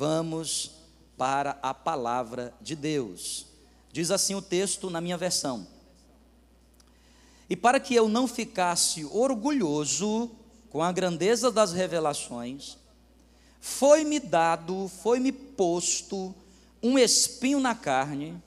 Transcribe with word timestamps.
Vamos 0.00 0.70
para 1.14 1.58
a 1.62 1.74
palavra 1.74 2.54
de 2.58 2.74
Deus. 2.74 3.44
Diz 3.92 4.10
assim 4.10 4.34
o 4.34 4.40
texto 4.40 4.88
na 4.88 4.98
minha 4.98 5.18
versão. 5.18 5.66
E 7.50 7.54
para 7.54 7.78
que 7.78 7.94
eu 7.94 8.08
não 8.08 8.26
ficasse 8.26 9.04
orgulhoso 9.04 10.30
com 10.70 10.82
a 10.82 10.90
grandeza 10.90 11.50
das 11.52 11.74
revelações, 11.74 12.78
foi-me 13.60 14.18
dado, 14.18 14.90
foi-me 15.02 15.32
posto 15.32 16.34
um 16.82 16.98
espinho 16.98 17.60
na 17.60 17.74
carne, 17.74 18.42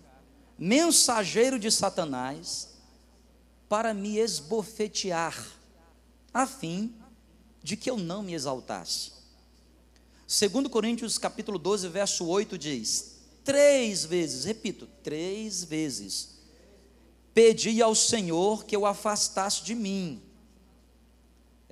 mensageiro 0.57 1.59
de 1.59 1.69
Satanás, 1.69 2.69
para 3.69 3.93
me 3.93 4.17
esbofetear, 4.17 5.37
a 6.33 6.47
fim 6.47 6.95
de 7.61 7.77
que 7.77 7.91
eu 7.91 7.97
não 7.97 8.23
me 8.23 8.33
exaltasse. 8.33 9.12
Segundo 10.33 10.67
Coríntios 10.67 11.19
capítulo 11.19 11.59
12, 11.59 11.87
verso 11.89 12.25
8 12.25 12.57
diz: 12.57 13.19
Três 13.43 14.03
vezes, 14.03 14.45
repito, 14.45 14.87
três 15.03 15.63
vezes 15.63 16.39
pedi 17.35 17.83
ao 17.83 17.93
Senhor 17.93 18.65
que 18.65 18.75
eu 18.75 18.83
afastasse 18.87 19.63
de 19.63 19.75
mim. 19.75 20.19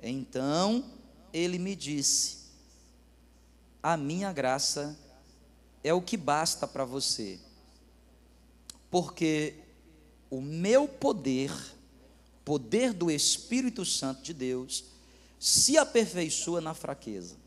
Então 0.00 0.84
ele 1.32 1.58
me 1.58 1.74
disse: 1.74 2.36
A 3.82 3.96
minha 3.96 4.32
graça 4.32 4.96
é 5.82 5.92
o 5.92 6.00
que 6.00 6.16
basta 6.16 6.64
para 6.64 6.84
você, 6.84 7.40
porque 8.92 9.54
o 10.30 10.40
meu 10.40 10.86
poder, 10.86 11.52
poder 12.44 12.92
do 12.92 13.10
Espírito 13.10 13.84
Santo 13.84 14.22
de 14.22 14.32
Deus, 14.32 14.84
se 15.40 15.76
aperfeiçoa 15.76 16.60
na 16.60 16.74
fraqueza. 16.74 17.41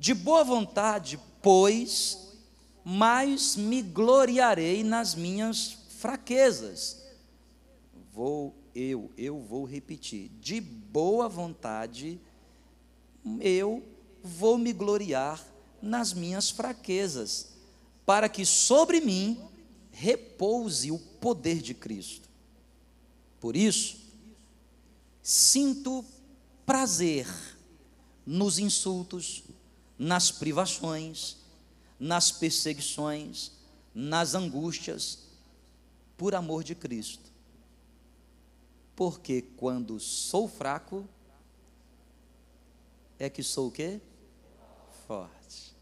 De 0.00 0.12
boa 0.14 0.42
vontade, 0.42 1.20
pois, 1.40 2.18
mais 2.84 3.54
me 3.54 3.82
gloriarei 3.82 4.82
nas 4.82 5.14
minhas 5.14 5.78
fraquezas 6.00 7.00
vou 8.20 8.54
eu, 8.74 9.10
eu 9.16 9.40
vou 9.40 9.64
repetir, 9.64 10.30
de 10.40 10.60
boa 10.60 11.26
vontade, 11.26 12.20
eu 13.40 13.82
vou 14.22 14.58
me 14.58 14.72
gloriar 14.72 15.44
nas 15.80 16.12
minhas 16.12 16.50
fraquezas, 16.50 17.54
para 18.04 18.28
que 18.28 18.44
sobre 18.44 19.00
mim 19.00 19.40
repouse 19.90 20.92
o 20.92 20.98
poder 20.98 21.62
de 21.62 21.72
Cristo. 21.72 22.28
Por 23.40 23.56
isso, 23.56 23.98
sinto 25.22 26.04
prazer 26.66 27.26
nos 28.24 28.58
insultos, 28.58 29.42
nas 30.00 30.32
privações, 30.32 31.36
nas 31.98 32.32
perseguições, 32.32 33.52
nas 33.94 34.34
angústias, 34.34 35.20
por 36.16 36.34
amor 36.34 36.64
de 36.64 36.74
Cristo 36.74 37.30
porque 39.00 39.40
quando 39.56 39.98
sou 39.98 40.46
fraco, 40.46 41.08
é 43.18 43.30
que 43.30 43.42
sou 43.42 43.68
o 43.68 43.72
quê? 43.72 43.98
Forte. 45.06 45.74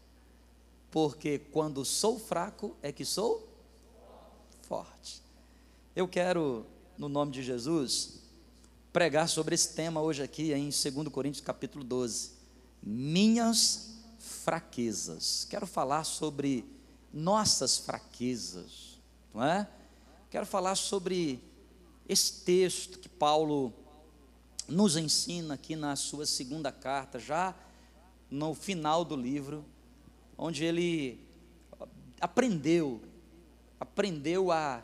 Porque 0.89 1.37
quando 1.37 1.83
sou 1.83 2.17
fraco, 2.17 2.77
é 2.81 2.93
que 2.93 3.03
sou 3.03 3.45
forte. 4.61 5.21
Eu 5.93 6.07
quero, 6.07 6.65
no 6.97 7.09
nome 7.09 7.33
de 7.33 7.43
Jesus, 7.43 8.21
pregar 8.93 9.27
sobre 9.27 9.53
esse 9.53 9.73
tema 9.75 10.01
hoje 10.01 10.23
aqui 10.23 10.53
em 10.53 10.69
2 10.69 11.09
Coríntios 11.09 11.43
capítulo 11.43 11.83
12. 11.83 12.31
Minhas 12.81 13.98
fraquezas. 14.43 15.45
Quero 15.49 15.67
falar 15.67 16.03
sobre 16.03 16.65
nossas 17.13 17.77
fraquezas, 17.77 18.99
não 19.33 19.43
é? 19.43 19.67
Quero 20.29 20.45
falar 20.45 20.75
sobre 20.75 21.41
esse 22.07 22.43
texto 22.43 22.99
que 22.99 23.09
Paulo 23.09 23.73
nos 24.67 24.95
ensina 24.95 25.55
aqui 25.55 25.75
na 25.75 25.95
sua 25.95 26.25
segunda 26.25 26.71
carta, 26.71 27.19
já 27.19 27.55
no 28.29 28.53
final 28.53 29.03
do 29.03 29.15
livro, 29.15 29.65
onde 30.37 30.63
ele 30.63 31.27
aprendeu, 32.21 33.01
aprendeu 33.79 34.51
a, 34.51 34.83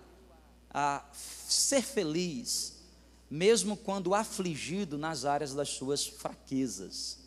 a 0.72 1.06
ser 1.14 1.84
feliz, 1.84 2.82
mesmo 3.30 3.78
quando 3.78 4.16
afligido 4.16 4.98
nas 4.98 5.26
áreas 5.26 5.54
das 5.54 5.70
suas 5.70 6.08
fraquezas. 6.08 7.20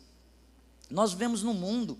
Nós 0.89 1.13
vemos 1.13 1.43
num 1.43 1.53
mundo 1.53 1.97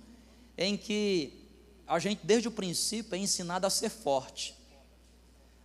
em 0.62 0.76
que 0.76 1.48
a 1.88 1.98
gente, 2.00 2.20
desde 2.22 2.50
o 2.50 2.52
princípio, 2.52 3.16
é 3.16 3.18
ensinado 3.18 3.66
a 3.66 3.70
ser 3.70 3.90
forte. 3.90 4.54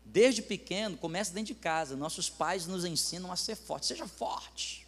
Desde 0.04 0.40
pequeno, 0.40 0.96
começa 0.96 1.34
dentro 1.34 1.52
de 1.52 1.60
casa. 1.60 1.96
Nossos 1.96 2.30
pais 2.30 2.68
nos 2.68 2.84
ensinam 2.84 3.32
a 3.32 3.36
ser 3.36 3.56
forte. 3.56 3.86
Seja 3.86 4.06
forte. 4.06 4.86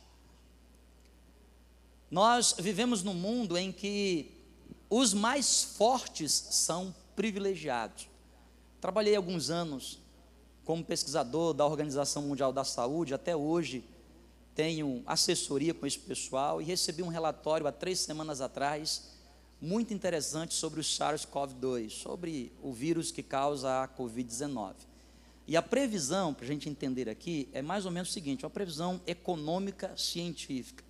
Nós 2.08 2.54
vivemos 2.56 3.02
num 3.02 3.14
mundo 3.14 3.58
em 3.58 3.72
que 3.72 4.30
os 4.88 5.12
mais 5.12 5.64
fortes 5.64 6.32
são 6.52 6.94
privilegiados. 7.16 8.08
Trabalhei 8.80 9.16
alguns 9.16 9.50
anos 9.50 9.98
como 10.64 10.84
pesquisador 10.84 11.52
da 11.52 11.66
Organização 11.66 12.22
Mundial 12.22 12.52
da 12.52 12.62
Saúde, 12.62 13.12
até 13.12 13.34
hoje 13.34 13.84
tenho 14.54 15.02
assessoria 15.04 15.74
com 15.74 15.84
esse 15.84 15.98
pessoal 15.98 16.62
e 16.62 16.64
recebi 16.64 17.02
um 17.02 17.08
relatório 17.08 17.66
há 17.66 17.72
três 17.72 17.98
semanas 17.98 18.40
atrás, 18.40 19.15
muito 19.60 19.94
interessante 19.94 20.54
sobre 20.54 20.80
o 20.80 20.82
SARS-CoV-2, 20.82 21.90
sobre 21.90 22.52
o 22.62 22.72
vírus 22.72 23.10
que 23.10 23.22
causa 23.22 23.82
a 23.82 23.88
Covid-19. 23.88 24.74
E 25.46 25.56
a 25.56 25.62
previsão, 25.62 26.34
para 26.34 26.44
a 26.44 26.48
gente 26.48 26.68
entender 26.68 27.08
aqui, 27.08 27.48
é 27.52 27.62
mais 27.62 27.86
ou 27.86 27.92
menos 27.92 28.10
o 28.10 28.12
seguinte: 28.12 28.44
uma 28.44 28.50
previsão 28.50 29.00
econômica 29.06 29.96
científica. 29.96 30.84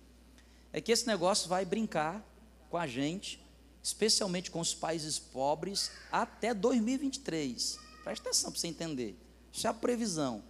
É 0.73 0.81
que 0.81 0.91
esse 0.91 1.07
negócio 1.07 1.47
vai 1.47 1.63
brincar 1.63 2.25
com 2.69 2.77
a 2.77 2.87
gente, 2.87 3.39
especialmente 3.81 4.51
com 4.51 4.59
os 4.59 4.73
países 4.73 5.17
pobres, 5.19 5.91
até 6.11 6.53
2023. 6.53 7.79
Presta 8.03 8.29
atenção 8.29 8.51
para 8.51 8.59
você 8.59 8.67
entender. 8.67 9.15
Isso 9.51 9.67
é 9.67 9.69
a 9.69 9.73
previsão. 9.73 10.43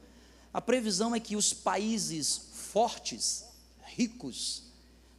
A 0.53 0.61
previsão 0.61 1.13
é 1.13 1.19
que 1.19 1.35
os 1.35 1.53
países 1.53 2.49
fortes, 2.53 3.45
ricos, 3.83 4.63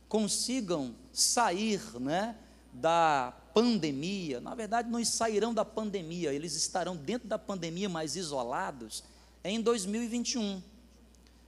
consigam 0.09 0.94
sair 1.12 1.80
né, 2.00 2.36
da 2.73 3.34
pandemia, 3.55 4.41
na 4.41 4.55
verdade 4.55 4.89
não 4.89 5.05
sairão 5.05 5.53
da 5.53 5.65
pandemia, 5.65 6.33
eles 6.33 6.55
estarão 6.55 6.97
dentro 6.97 7.27
da 7.27 7.39
pandemia, 7.39 7.89
mas 7.89 8.15
isolados, 8.15 9.03
em 9.43 9.61
2021. 9.61 10.62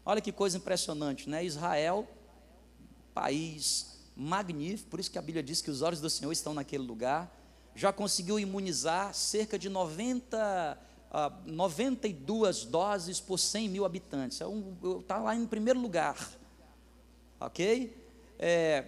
Olha 0.04 0.20
que 0.20 0.32
coisa 0.32 0.56
impressionante, 0.56 1.28
né? 1.28 1.44
Israel, 1.44 2.08
país 3.14 3.98
magnífico, 4.16 4.90
por 4.90 5.00
isso 5.00 5.10
que 5.10 5.18
a 5.18 5.22
Bíblia 5.22 5.42
diz 5.42 5.62
que 5.62 5.70
os 5.70 5.82
olhos 5.82 6.00
do 6.00 6.10
Senhor 6.10 6.32
estão 6.32 6.52
naquele 6.52 6.84
lugar, 6.84 7.34
já 7.74 7.92
conseguiu 7.92 8.38
imunizar 8.38 9.14
cerca 9.14 9.58
de 9.58 9.68
90, 9.68 10.78
uh, 11.10 11.50
92 11.50 12.64
doses 12.64 13.20
por 13.20 13.38
100 13.38 13.68
mil 13.68 13.84
habitantes. 13.84 14.40
Está 14.40 14.44
é 14.44 14.48
um, 14.48 15.02
tá 15.02 15.18
lá 15.18 15.34
em 15.34 15.46
primeiro 15.46 15.80
lugar, 15.80 16.16
ok? 17.38 17.96
É, 18.38 18.84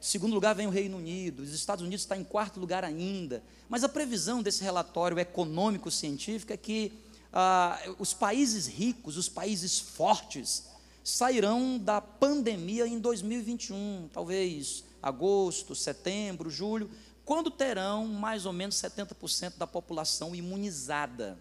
segundo 0.00 0.34
lugar 0.34 0.54
vem 0.54 0.66
o 0.66 0.70
Reino 0.70 0.96
Unido, 0.96 1.42
os 1.42 1.52
Estados 1.52 1.84
Unidos 1.84 2.02
está 2.02 2.16
em 2.16 2.24
quarto 2.24 2.60
lugar 2.60 2.84
ainda. 2.84 3.42
Mas 3.68 3.84
a 3.84 3.88
previsão 3.88 4.42
desse 4.42 4.62
relatório 4.62 5.18
econômico-científico 5.18 6.52
é 6.52 6.56
que 6.56 6.92
ah, 7.32 7.78
os 7.98 8.14
países 8.14 8.66
ricos, 8.66 9.16
os 9.16 9.28
países 9.28 9.78
fortes, 9.78 10.68
sairão 11.02 11.78
da 11.78 12.00
pandemia 12.00 12.86
em 12.86 12.98
2021, 12.98 14.08
talvez 14.12 14.84
agosto, 15.02 15.74
setembro, 15.74 16.50
julho, 16.50 16.90
quando 17.24 17.50
terão 17.50 18.06
mais 18.06 18.46
ou 18.46 18.52
menos 18.52 18.76
70% 18.76 19.56
da 19.56 19.66
população 19.66 20.34
imunizada. 20.34 21.38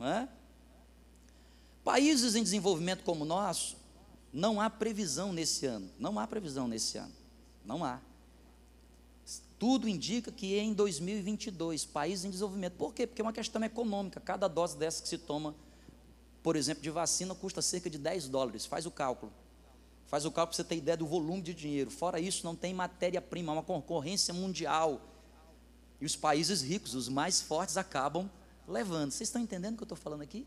É? 0.00 0.28
Países 1.84 2.34
em 2.34 2.42
desenvolvimento 2.42 3.04
como 3.04 3.24
o 3.24 3.26
nosso, 3.26 3.76
não 4.32 4.60
há 4.60 4.68
previsão 4.68 5.32
nesse 5.32 5.66
ano, 5.66 5.90
não 5.98 6.18
há 6.18 6.26
previsão 6.26 6.66
nesse 6.66 6.98
ano. 6.98 7.12
Não 7.64 7.84
há. 7.84 8.00
Tudo 9.58 9.88
indica 9.88 10.30
que 10.30 10.58
em 10.58 10.74
2022, 10.74 11.84
país 11.86 12.24
em 12.24 12.30
desenvolvimento. 12.30 12.74
Por 12.74 12.92
quê? 12.92 13.06
Porque 13.06 13.22
é 13.22 13.24
uma 13.24 13.32
questão 13.32 13.62
econômica. 13.64 14.20
Cada 14.20 14.46
dose 14.48 14.76
dessa 14.76 15.02
que 15.02 15.08
se 15.08 15.16
toma, 15.16 15.54
por 16.42 16.56
exemplo, 16.56 16.82
de 16.82 16.90
vacina, 16.90 17.34
custa 17.34 17.62
cerca 17.62 17.88
de 17.88 17.96
10 17.96 18.28
dólares. 18.28 18.66
Faz 18.66 18.84
o 18.84 18.90
cálculo. 18.90 19.32
Faz 20.06 20.24
o 20.24 20.30
cálculo 20.30 20.54
para 20.54 20.56
você 20.56 20.64
ter 20.64 20.76
ideia 20.76 20.96
do 20.96 21.06
volume 21.06 21.40
de 21.40 21.54
dinheiro. 21.54 21.90
Fora 21.90 22.20
isso, 22.20 22.44
não 22.44 22.54
tem 22.54 22.74
matéria-prima, 22.74 23.52
é 23.52 23.54
uma 23.54 23.62
concorrência 23.62 24.34
mundial. 24.34 25.00
E 26.00 26.04
os 26.04 26.14
países 26.14 26.60
ricos, 26.60 26.94
os 26.94 27.08
mais 27.08 27.40
fortes, 27.40 27.76
acabam 27.76 28.30
levando. 28.68 29.12
Vocês 29.12 29.28
estão 29.28 29.40
entendendo 29.40 29.74
o 29.74 29.76
que 29.78 29.82
eu 29.82 29.86
estou 29.86 29.96
falando 29.96 30.22
aqui? 30.22 30.46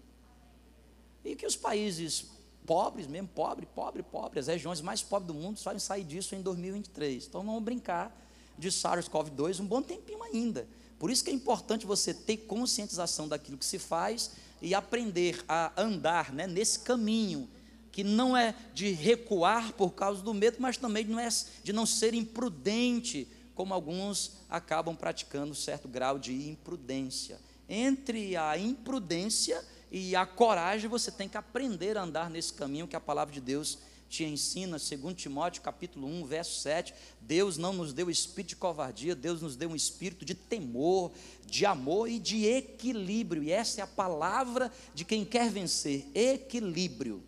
E 1.25 1.35
que 1.35 1.45
os 1.45 1.55
países 1.55 2.27
pobres 2.67 3.07
mesmo, 3.07 3.29
pobre, 3.29 3.65
pobre, 3.65 4.03
pobre. 4.03 4.39
As 4.39 4.47
regiões 4.47 4.81
mais 4.81 5.01
pobres 5.01 5.27
do 5.27 5.33
mundo 5.33 5.57
só 5.57 5.75
sair 5.79 6.03
disso 6.03 6.35
em 6.35 6.41
2023. 6.41 7.25
Então 7.25 7.41
vamos 7.41 7.63
brincar 7.63 8.15
de 8.59 8.69
SARS-CoV-2 8.69 9.61
um 9.61 9.65
bom 9.65 9.81
tempinho 9.81 10.21
ainda. 10.21 10.67
Por 10.99 11.09
isso 11.09 11.23
que 11.23 11.29
é 11.29 11.33
importante 11.33 11.85
você 11.85 12.13
ter 12.13 12.37
conscientização 12.37 13.27
daquilo 13.27 13.57
que 13.57 13.65
se 13.65 13.79
faz 13.79 14.31
e 14.61 14.75
aprender 14.75 15.43
a 15.47 15.71
andar 15.81 16.33
né, 16.33 16.45
nesse 16.45 16.79
caminho, 16.79 17.47
que 17.91 18.03
não 18.03 18.35
é 18.35 18.53
de 18.73 18.91
recuar 18.91 19.73
por 19.73 19.91
causa 19.91 20.21
do 20.21 20.33
medo, 20.33 20.57
mas 20.59 20.75
também 20.75 21.05
não 21.05 21.19
é 21.19 21.29
de 21.63 21.71
não 21.71 21.85
ser 21.85 22.13
imprudente, 22.13 23.27
como 23.55 23.73
alguns 23.73 24.33
acabam 24.49 24.95
praticando 24.95 25.55
certo 25.55 25.87
grau 25.87 26.19
de 26.19 26.49
imprudência. 26.49 27.39
Entre 27.69 28.35
a 28.35 28.57
imprudência 28.57 29.63
e 29.91 30.15
a 30.15 30.25
coragem, 30.25 30.89
você 30.89 31.11
tem 31.11 31.29
que 31.29 31.37
aprender 31.37 31.97
a 31.97 32.03
andar 32.03 32.29
nesse 32.29 32.53
caminho 32.53 32.87
que 32.87 32.95
a 32.95 32.99
palavra 32.99 33.33
de 33.33 33.39
Deus 33.39 33.79
te 34.09 34.23
ensina, 34.23 34.79
segundo 34.79 35.15
Timóteo 35.15 35.61
capítulo 35.61 36.07
1, 36.07 36.25
verso 36.25 36.61
7, 36.61 36.93
Deus 37.21 37.57
não 37.57 37.73
nos 37.73 37.93
deu 37.93 38.09
espírito 38.09 38.49
de 38.49 38.55
covardia, 38.55 39.15
Deus 39.15 39.41
nos 39.41 39.55
deu 39.55 39.69
um 39.69 39.75
espírito 39.75 40.23
de 40.23 40.33
temor, 40.33 41.11
de 41.45 41.65
amor 41.65 42.09
e 42.09 42.17
de 42.17 42.45
equilíbrio. 42.45 43.43
E 43.43 43.51
essa 43.51 43.81
é 43.81 43.83
a 43.83 43.87
palavra 43.87 44.71
de 44.93 45.03
quem 45.03 45.25
quer 45.25 45.49
vencer, 45.49 46.07
equilíbrio. 46.13 47.21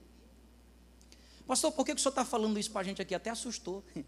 Pastor, 1.45 1.71
por 1.71 1.85
que 1.85 1.91
o 1.91 1.97
senhor 1.97 2.11
está 2.11 2.23
falando 2.23 2.59
isso 2.59 2.71
para 2.71 2.81
a 2.81 2.83
gente 2.83 3.01
aqui? 3.01 3.15
Até 3.15 3.29
assustou. 3.29 3.83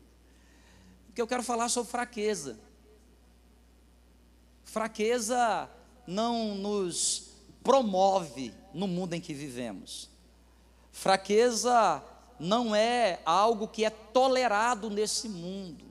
Porque 1.08 1.22
eu 1.22 1.28
quero 1.28 1.44
falar 1.44 1.68
sobre 1.68 1.92
fraqueza. 1.92 2.58
Fraqueza 4.64 5.70
não 6.08 6.56
nos 6.56 7.31
promove 7.64 8.54
no 8.74 8.88
mundo 8.88 9.14
em 9.14 9.22
que 9.22 9.34
vivemos. 9.34 10.10
Fraqueza 10.92 12.04
não 12.40 12.76
é 12.76 13.20
algo 13.26 13.68
que 13.68 13.86
é 13.86 13.90
tolerado 13.90 14.90
nesse 14.90 15.30
mundo. 15.30 15.86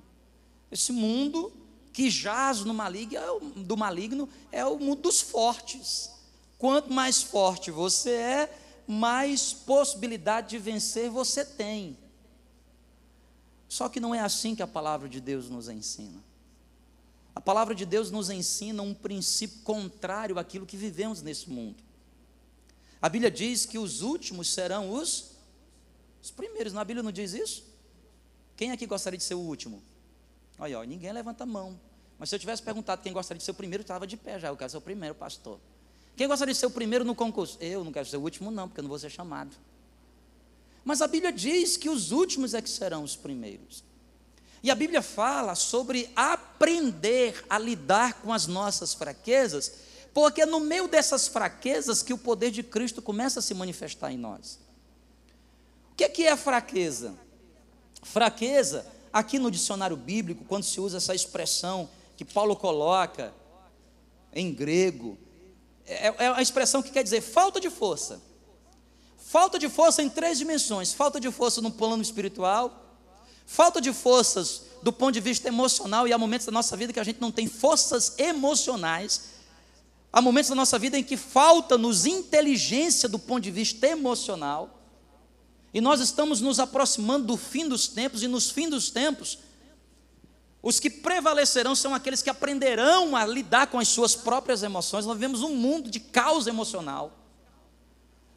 Esse 0.71 0.93
mundo 0.93 1.53
que 1.93 2.11
jaz 2.11 2.61
no 2.61 2.73
maligno, 2.73 3.17
é 3.17 3.61
do 3.61 3.77
maligno 3.77 4.29
é 4.53 4.65
o 4.65 4.79
mundo 4.79 5.03
dos 5.03 5.21
fortes. 5.21 6.11
Quanto 6.59 6.93
mais 6.93 7.23
forte 7.23 7.71
você 7.71 8.11
é, 8.11 8.59
mais 8.87 9.53
possibilidade 9.53 10.51
de 10.51 10.59
vencer 10.59 11.11
você 11.11 11.45
tem. 11.45 11.97
Só 13.69 13.89
que 13.89 14.01
não 14.01 14.15
é 14.15 14.21
assim 14.21 14.55
que 14.55 14.63
a 14.63 14.67
palavra 14.67 15.09
de 15.09 15.21
Deus 15.21 15.49
nos 15.49 15.69
ensina. 15.69 16.30
A 17.35 17.41
palavra 17.41 17.75
de 17.75 17.87
Deus 17.87 18.11
nos 18.11 18.31
ensina 18.31 18.83
um 18.83 18.95
princípio 18.95 19.61
contrário 19.63 20.39
àquilo 20.39 20.67
que 20.67 20.77
vivemos 20.77 21.23
nesse 21.23 21.49
mundo. 21.49 21.83
A 23.01 23.09
Bíblia 23.09 23.31
diz 23.31 23.65
que 23.65 23.79
os 23.79 24.03
últimos 24.03 24.53
serão 24.53 24.91
os 24.91 25.31
os 26.23 26.31
primeiros, 26.31 26.73
na 26.73 26.85
Bíblia 26.85 27.03
não 27.03 27.13
diz 27.13 27.33
isso? 27.33 27.65
Quem 28.57 28.73
aqui 28.73 28.87
gostaria 28.87 29.17
de 29.17 29.25
ser 29.25 29.35
o 29.35 29.41
último? 29.41 29.83
Olha, 30.59 30.79
ó, 30.79 30.83
ninguém 30.83 31.13
levanta 31.13 31.45
a 31.45 31.47
mão. 31.47 31.81
Mas 32.19 32.29
se 32.29 32.35
eu 32.35 32.39
tivesse 32.39 32.63
perguntado 32.63 33.03
quem 33.03 33.13
gostaria 33.13 33.39
de 33.39 33.45
ser 33.45 33.53
o 33.53 33.55
primeiro, 33.55 33.81
estava 33.81 34.07
de 34.07 34.17
pé 34.17 34.39
já. 34.39 34.49
Eu 34.49 34.57
quero 34.57 34.71
ser 34.71 34.77
o 34.77 34.83
primeiro, 34.83 35.15
pastor. 35.15 35.59
Quem 36.15 36.29
gostaria 36.29 36.53
de 36.53 36.61
ser 36.61 36.67
o 36.67 36.71
primeiro 36.71 37.05
no 37.05 37.15
concurso? 37.15 37.57
Eu 37.61 37.83
não 37.83 37.91
quero 37.91 38.07
ser 38.07 38.19
o 38.19 38.21
último, 38.21 38.51
não, 38.51 38.69
porque 38.69 38.81
eu 38.81 38.83
não 38.83 38.91
vou 38.91 38.99
ser 38.99 39.09
chamado. 39.09 39.57
Mas 40.85 41.01
a 41.01 41.09
Bíblia 41.09 41.33
diz 41.33 41.79
que 41.79 41.89
os 41.89 42.13
últimos 42.13 42.53
é 42.53 42.61
que 42.61 42.69
serão 42.69 43.03
os 43.03 43.17
primeiros. 43.17 43.83
E 44.63 44.71
a 44.71 44.75
Bíblia 44.75 45.03
fala 45.03 45.55
sobre 45.55 46.11
aprender 46.15 47.45
a 47.49 47.59
lidar 47.59 48.15
com 48.15 48.33
as 48.33 48.47
nossas 48.47 48.93
fraquezas, 48.93 49.73
porque 50.13 50.43
é 50.43 50.47
no 50.47 50.61
meio 50.61 50.87
dessas 50.89 51.29
fraquezas 51.29 52.03
que 52.03 52.13
o 52.13 52.19
poder 52.19 52.51
de 52.51 52.63
Cristo 52.63 53.01
começa 53.01 53.41
a 53.41 53.43
se 53.43 53.55
manifestar 53.55 54.13
em 54.13 54.19
nós 54.19 54.59
que, 56.01 56.09
que 56.09 56.27
é 56.27 56.37
fraqueza? 56.37 57.15
Fraqueza, 58.03 58.87
aqui 59.13 59.39
no 59.39 59.51
dicionário 59.51 59.97
bíblico, 59.97 60.45
quando 60.47 60.65
se 60.65 60.81
usa 60.81 60.97
essa 60.97 61.15
expressão 61.15 61.91
que 62.17 62.25
Paulo 62.25 62.57
coloca 62.57 63.35
em 64.33 64.53
grego, 64.53 65.19
é, 65.87 66.07
é 66.07 66.29
a 66.29 66.41
expressão 66.41 66.83
que 66.83 66.91
quer 66.91 67.03
dizer 67.03 67.21
falta 67.21 67.61
de 67.61 67.69
força. 67.69 68.21
Falta 69.19 69.59
de 69.59 69.69
força 69.69 70.03
em 70.03 70.09
três 70.09 70.39
dimensões: 70.39 70.95
falta 70.95 71.21
de 71.21 71.31
força 71.31 71.61
no 71.61 71.71
plano 71.71 72.03
espiritual, 72.03 72.90
falta 73.51 73.81
de 73.81 73.93
forças 73.93 74.63
do 74.81 74.93
ponto 74.93 75.11
de 75.11 75.21
vista 75.21 75.49
emocional, 75.49 76.07
e 76.07 76.13
há 76.13 76.17
momentos 76.17 76.47
da 76.47 76.53
nossa 76.53 76.77
vida 76.77 76.93
que 76.93 77.01
a 77.01 77.05
gente 77.05 77.21
não 77.21 77.33
tem 77.33 77.49
forças 77.49 78.15
emocionais, 78.17 79.23
há 80.13 80.23
momentos 80.23 80.51
da 80.51 80.55
nossa 80.55 80.79
vida 80.79 80.97
em 80.97 81.03
que 81.03 81.17
falta-nos 81.17 82.07
inteligência 82.07 83.09
do 83.09 83.19
ponto 83.19 83.41
de 83.41 83.51
vista 83.51 83.89
emocional. 83.89 84.81
E 85.75 85.81
nós 85.81 86.01
estamos 86.01 86.41
nos 86.41 86.61
aproximando 86.61 87.27
do 87.27 87.37
fim 87.37 87.69
dos 87.69 87.89
tempos, 87.89 88.23
e 88.23 88.29
nos 88.29 88.51
fim 88.51 88.69
dos 88.69 88.89
tempos, 88.89 89.39
os 90.63 90.79
que 90.79 90.89
prevalecerão 90.89 91.75
são 91.75 91.93
aqueles 91.93 92.23
que 92.23 92.31
aprenderão 92.31 93.17
a 93.17 93.27
lidar 93.27 93.67
com 93.67 93.81
as 93.81 93.89
suas 93.89 94.15
próprias 94.15 94.63
emoções. 94.63 95.05
Nós 95.05 95.17
vivemos 95.17 95.43
um 95.43 95.57
mundo 95.57 95.91
de 95.91 95.99
caos 95.99 96.47
emocional 96.47 97.20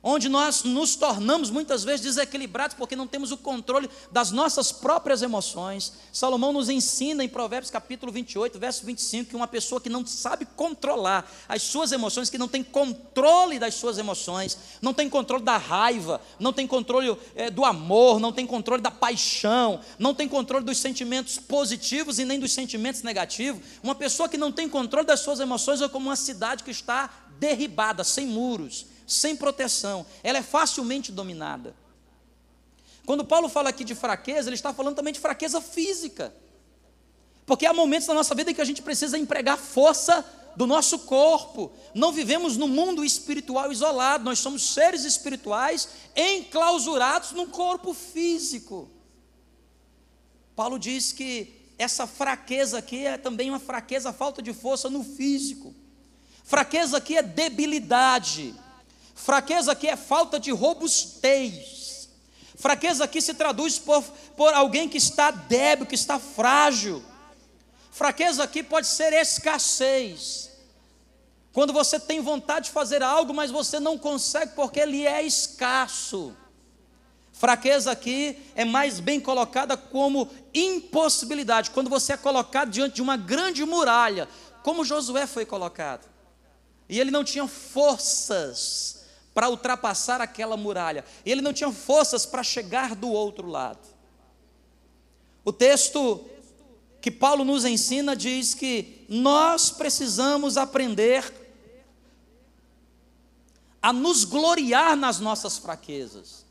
onde 0.03 0.27
nós 0.27 0.63
nos 0.63 0.97
tornamos 0.97 1.49
muitas 1.49 1.85
vezes 1.85 2.01
desequilibrados 2.01 2.75
porque 2.75 2.93
não 2.95 3.07
temos 3.07 3.31
o 3.31 3.37
controle 3.37 3.89
das 4.11 4.31
nossas 4.31 4.69
próprias 4.69 5.21
emoções. 5.21 5.93
Salomão 6.11 6.51
nos 6.51 6.69
ensina 6.69 7.23
em 7.23 7.29
Provérbios 7.29 7.71
capítulo 7.71 8.11
28, 8.11 8.59
verso 8.59 8.85
25, 8.85 9.29
que 9.29 9.35
uma 9.35 9.47
pessoa 9.47 9.79
que 9.79 9.89
não 9.89 10.05
sabe 10.05 10.45
controlar 10.57 11.31
as 11.47 11.61
suas 11.61 11.93
emoções, 11.93 12.29
que 12.29 12.37
não 12.37 12.49
tem 12.49 12.61
controle 12.61 13.57
das 13.57 13.75
suas 13.75 13.97
emoções, 13.97 14.57
não 14.81 14.93
tem 14.93 15.09
controle 15.09 15.43
da 15.43 15.55
raiva, 15.55 16.19
não 16.37 16.51
tem 16.51 16.67
controle 16.67 17.17
é, 17.33 17.49
do 17.49 17.63
amor, 17.63 18.19
não 18.19 18.33
tem 18.33 18.45
controle 18.45 18.81
da 18.81 18.91
paixão, 18.91 19.79
não 19.97 20.13
tem 20.13 20.27
controle 20.27 20.65
dos 20.65 20.79
sentimentos 20.79 21.39
positivos 21.39 22.19
e 22.19 22.25
nem 22.25 22.39
dos 22.39 22.51
sentimentos 22.51 23.03
negativos. 23.03 23.61
Uma 23.81 23.95
pessoa 23.95 24.27
que 24.27 24.37
não 24.37 24.51
tem 24.51 24.67
controle 24.67 25.07
das 25.07 25.21
suas 25.21 25.39
emoções 25.39 25.81
é 25.81 25.87
como 25.87 26.09
uma 26.09 26.17
cidade 26.17 26.63
que 26.63 26.71
está 26.71 27.09
derribada, 27.39 28.03
sem 28.03 28.27
muros 28.27 28.91
sem 29.05 29.35
proteção, 29.35 30.05
ela 30.23 30.37
é 30.37 30.43
facilmente 30.43 31.11
dominada. 31.11 31.75
Quando 33.05 33.25
Paulo 33.25 33.49
fala 33.49 33.69
aqui 33.69 33.83
de 33.83 33.95
fraqueza, 33.95 34.49
ele 34.49 34.55
está 34.55 34.73
falando 34.73 34.95
também 34.95 35.13
de 35.13 35.19
fraqueza 35.19 35.61
física. 35.61 36.33
Porque 37.45 37.65
há 37.65 37.73
momentos 37.73 38.07
na 38.07 38.13
nossa 38.13 38.33
vida 38.33 38.51
em 38.51 38.53
que 38.53 38.61
a 38.61 38.65
gente 38.65 38.81
precisa 38.81 39.17
empregar 39.17 39.57
força 39.57 40.25
do 40.55 40.65
nosso 40.65 40.99
corpo. 40.99 41.71
Não 41.93 42.11
vivemos 42.11 42.55
no 42.55 42.67
mundo 42.67 43.03
espiritual 43.03 43.71
isolado, 43.71 44.23
nós 44.23 44.39
somos 44.39 44.73
seres 44.73 45.03
espirituais 45.03 45.89
enclausurados 46.15 47.31
num 47.31 47.47
corpo 47.47 47.93
físico. 47.93 48.89
Paulo 50.55 50.77
diz 50.77 51.11
que 51.11 51.61
essa 51.77 52.05
fraqueza 52.05 52.77
aqui 52.77 53.05
é 53.05 53.17
também 53.17 53.49
uma 53.49 53.59
fraqueza, 53.59 54.13
falta 54.13 54.41
de 54.41 54.53
força 54.53 54.89
no 54.89 55.03
físico. 55.03 55.73
Fraqueza 56.43 56.97
aqui 56.97 57.17
é 57.17 57.23
debilidade. 57.23 58.53
Fraqueza 59.13 59.71
aqui 59.71 59.87
é 59.87 59.95
falta 59.95 60.39
de 60.39 60.51
robustez. 60.51 62.09
Fraqueza 62.55 63.03
aqui 63.03 63.21
se 63.21 63.33
traduz 63.33 63.77
por, 63.77 64.03
por 64.35 64.53
alguém 64.53 64.87
que 64.87 64.97
está 64.97 65.31
débil, 65.31 65.85
que 65.85 65.95
está 65.95 66.19
frágil. 66.19 67.03
Fraqueza 67.91 68.43
aqui 68.43 68.63
pode 68.63 68.87
ser 68.87 69.13
escassez. 69.13 70.49
Quando 71.51 71.71
você 71.71 71.99
tem 71.99 72.21
vontade 72.21 72.65
de 72.65 72.71
fazer 72.71 73.03
algo, 73.03 73.33
mas 73.33 73.51
você 73.51 73.79
não 73.79 73.97
consegue 73.97 74.53
porque 74.55 74.79
ele 74.79 75.05
é 75.05 75.21
escasso. 75.21 76.35
Fraqueza 77.31 77.91
aqui 77.91 78.37
é 78.55 78.63
mais 78.63 78.99
bem 78.99 79.19
colocada 79.19 79.75
como 79.75 80.29
impossibilidade, 80.53 81.71
quando 81.71 81.89
você 81.89 82.13
é 82.13 82.17
colocado 82.17 82.69
diante 82.69 82.95
de 82.95 83.01
uma 83.01 83.17
grande 83.17 83.65
muralha, 83.65 84.27
como 84.63 84.85
Josué 84.85 85.27
foi 85.27 85.45
colocado. 85.45 86.07
E 86.87 86.99
ele 86.99 87.11
não 87.11 87.23
tinha 87.23 87.47
forças 87.47 88.92
para 89.33 89.49
ultrapassar 89.49 90.21
aquela 90.21 90.55
muralha. 90.55 91.03
Ele 91.25 91.41
não 91.41 91.53
tinha 91.53 91.71
forças 91.71 92.25
para 92.25 92.43
chegar 92.43 92.95
do 92.95 93.09
outro 93.09 93.47
lado. 93.47 93.87
O 95.43 95.51
texto 95.51 96.23
que 97.01 97.11
Paulo 97.11 97.43
nos 97.43 97.65
ensina 97.65 98.15
diz 98.15 98.53
que 98.53 99.05
nós 99.09 99.69
precisamos 99.69 100.55
aprender 100.55 101.33
a 103.81 103.91
nos 103.91 104.23
gloriar 104.23 104.95
nas 104.95 105.19
nossas 105.19 105.57
fraquezas. 105.57 106.45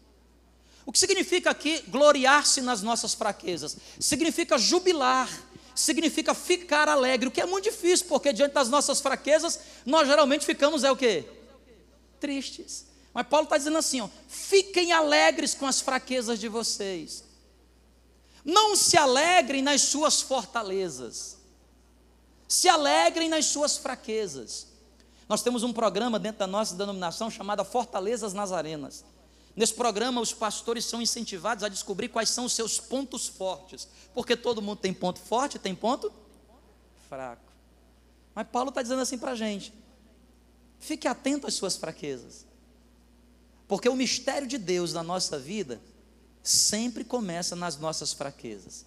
O 0.85 0.93
que 0.93 0.99
significa 0.99 1.51
aqui 1.51 1.83
gloriar-se 1.89 2.61
nas 2.61 2.83
nossas 2.83 3.15
fraquezas? 3.15 3.77
Significa 3.99 4.59
jubilar, 4.59 5.31
significa 5.75 6.35
ficar 6.35 6.89
alegre, 6.89 7.29
o 7.29 7.31
que 7.31 7.41
é 7.41 7.47
muito 7.47 7.65
difícil, 7.65 8.07
porque 8.09 8.33
diante 8.33 8.53
das 8.53 8.69
nossas 8.69 9.01
fraquezas, 9.01 9.59
nós 9.87 10.07
geralmente 10.07 10.45
ficamos 10.45 10.85
é 10.85 10.91
o 10.91 10.97
quê? 10.97 11.25
Tristes. 12.23 12.87
Mas 13.13 13.27
Paulo 13.27 13.45
está 13.45 13.59
dizendo 13.59 13.79
assim: 13.79 14.01
ó, 14.01 14.09
fiquem 14.29 14.93
alegres 14.93 15.55
com 15.55 15.67
as 15.67 15.81
fraquezas 15.81 16.39
de 16.39 16.49
vocês. 16.49 17.25
Não 18.45 18.77
se 18.77 18.97
alegrem 18.97 19.61
nas 19.61 19.83
suas 19.83 20.23
fortalezas. 20.23 21.37
Se 22.49 22.69
alegrem 22.69 23.29
nas 23.29 23.47
suas 23.47 23.77
fraquezas. 23.77 24.69
Nós 25.29 25.43
temos 25.43 25.63
um 25.63 25.73
programa 25.73 26.19
dentro 26.19 26.41
da 26.41 26.47
nossa 26.47 26.75
denominação 26.75 27.31
chamado 27.31 27.65
Fortalezas 27.65 28.33
Nazarenas. 28.33 29.05
Nesse 29.55 29.75
programa, 29.75 30.21
os 30.21 30.33
pastores 30.33 30.85
são 30.85 31.01
incentivados 31.03 31.65
a 31.65 31.69
descobrir 31.69 32.09
quais 32.09 32.31
são 32.31 32.47
os 32.47 32.53
seus 32.53 32.79
pontos 32.81 33.29
fortes, 33.29 33.89
porque 34.15 34.37
todo 34.37 34.63
mundo 34.63 34.79
tem 34.79 34.95
ponto 34.95 35.21
forte, 35.21 35.59
tem 35.59 35.75
ponto 35.75 36.13
fraco. 37.09 37.53
Mas 38.35 38.47
Paulo 38.49 38.71
está 38.71 38.83
dizendo 38.83 39.03
assim 39.03 39.19
para 39.19 39.33
a 39.33 39.35
gente: 39.37 39.73
fique 40.83 41.07
atento 41.07 41.47
às 41.47 41.55
suas 41.55 41.77
fraquezas. 41.77 42.45
Porque 43.69 43.89
o 43.89 43.95
mistério 43.95 44.49
de 44.49 44.59
Deus 44.59 44.93
na 44.93 45.03
nossa 45.03 45.39
vida 45.39 45.81
sempre 46.43 47.05
começa 47.05 47.55
nas 47.55 47.79
nossas 47.79 48.13
fraquezas. 48.13 48.85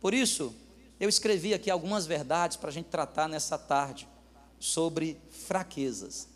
Por 0.00 0.12
isso, 0.12 0.52
eu 0.98 1.08
escrevi 1.08 1.54
aqui 1.54 1.70
algumas 1.70 2.04
verdades 2.04 2.56
para 2.56 2.68
a 2.68 2.72
gente 2.72 2.86
tratar 2.86 3.28
nessa 3.28 3.56
tarde 3.56 4.08
sobre 4.58 5.18
fraquezas. 5.30 6.26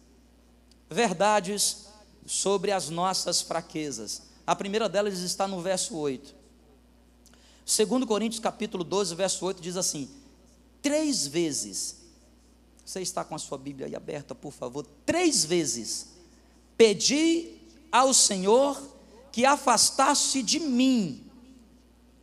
Verdades 0.89 1.89
sobre 2.25 2.71
as 2.71 2.89
nossas 2.89 3.43
fraquezas. 3.43 4.23
A 4.47 4.55
primeira 4.55 4.89
delas 4.89 5.19
está 5.19 5.49
no 5.49 5.61
verso 5.61 5.97
8. 5.97 6.35
Segundo 7.67 8.07
Coríntios 8.07 8.41
capítulo 8.41 8.85
12, 8.85 9.15
verso 9.17 9.45
8 9.45 9.61
diz 9.61 9.77
assim: 9.77 10.09
Três 10.81 11.27
vezes, 11.27 12.04
você 12.85 13.01
está 13.01 13.25
com 13.25 13.35
a 13.35 13.39
sua 13.39 13.57
Bíblia 13.57 13.87
aí 13.87 13.97
aberta, 13.97 14.35
por 14.35 14.53
favor, 14.53 14.87
três 15.07 15.45
vezes 15.45 16.09
pedi 16.77 17.57
ao 17.91 18.13
Senhor 18.13 18.81
que 19.33 19.45
afastasse 19.45 20.43
de 20.43 20.61
mim. 20.61 21.25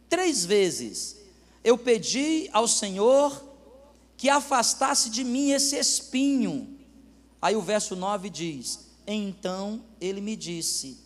Três 0.08 0.46
vezes 0.46 1.18
eu 1.64 1.78
pedi 1.78 2.50
ao 2.52 2.68
Senhor 2.68 3.44
que 4.18 4.30
afastasse 4.30 5.10
de 5.10 5.24
mim 5.24 5.52
esse 5.52 5.76
espinho. 5.78 6.78
Aí 7.42 7.56
o 7.56 7.62
verso 7.62 7.96
9 7.96 8.30
diz: 8.30 8.88
Então 9.08 9.84
ele 10.00 10.22
me 10.22 10.36
disse: 10.36 10.98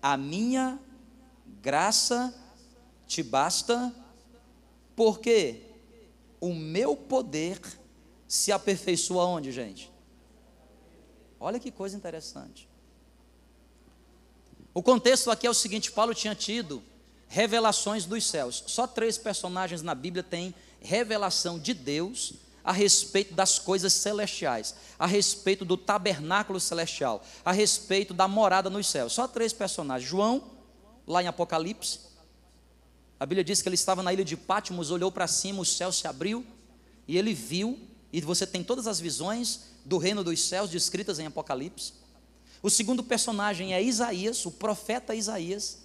A 0.00 0.16
minha 0.16 0.78
graça 1.60 2.34
te 3.06 3.22
basta, 3.22 3.94
porque 4.96 5.62
o 6.40 6.54
meu 6.54 6.96
poder 6.96 7.60
se 8.28 8.52
aperfeiçoa 8.52 9.24
onde, 9.24 9.50
gente? 9.50 9.90
Olha 11.40 11.58
que 11.58 11.70
coisa 11.70 11.96
interessante. 11.96 12.68
O 14.74 14.82
contexto 14.82 15.30
aqui 15.30 15.46
é 15.46 15.50
o 15.50 15.54
seguinte: 15.54 15.90
Paulo 15.90 16.14
tinha 16.14 16.34
tido 16.34 16.82
revelações 17.26 18.04
dos 18.04 18.26
céus. 18.26 18.62
Só 18.66 18.86
três 18.86 19.16
personagens 19.16 19.82
na 19.82 19.94
Bíblia 19.94 20.22
têm 20.22 20.54
revelação 20.80 21.58
de 21.58 21.72
Deus 21.74 22.34
a 22.62 22.72
respeito 22.72 23.32
das 23.32 23.58
coisas 23.58 23.94
celestiais, 23.94 24.74
a 24.98 25.06
respeito 25.06 25.64
do 25.64 25.76
tabernáculo 25.76 26.60
celestial, 26.60 27.24
a 27.42 27.50
respeito 27.50 28.12
da 28.12 28.28
morada 28.28 28.68
nos 28.68 28.86
céus. 28.86 29.14
Só 29.14 29.26
três 29.26 29.54
personagens. 29.54 30.08
João, 30.08 30.50
lá 31.06 31.22
em 31.22 31.26
Apocalipse, 31.26 32.00
a 33.18 33.24
Bíblia 33.24 33.42
diz 33.42 33.62
que 33.62 33.68
ele 33.68 33.74
estava 33.74 34.02
na 34.02 34.12
ilha 34.12 34.24
de 34.24 34.36
Patmos, 34.36 34.90
olhou 34.90 35.10
para 35.10 35.26
cima, 35.26 35.60
o 35.60 35.64
céu 35.64 35.90
se 35.90 36.06
abriu 36.06 36.46
e 37.06 37.16
ele 37.16 37.32
viu, 37.32 37.78
e 38.12 38.20
você 38.20 38.46
tem 38.46 38.64
todas 38.64 38.86
as 38.86 39.00
visões 39.00 39.60
do 39.84 39.98
reino 39.98 40.24
dos 40.24 40.40
céus 40.40 40.70
descritas 40.70 41.18
em 41.18 41.26
Apocalipse. 41.26 41.92
O 42.62 42.70
segundo 42.70 43.02
personagem 43.02 43.74
é 43.74 43.82
Isaías, 43.82 44.44
o 44.46 44.50
profeta 44.50 45.14
Isaías. 45.14 45.78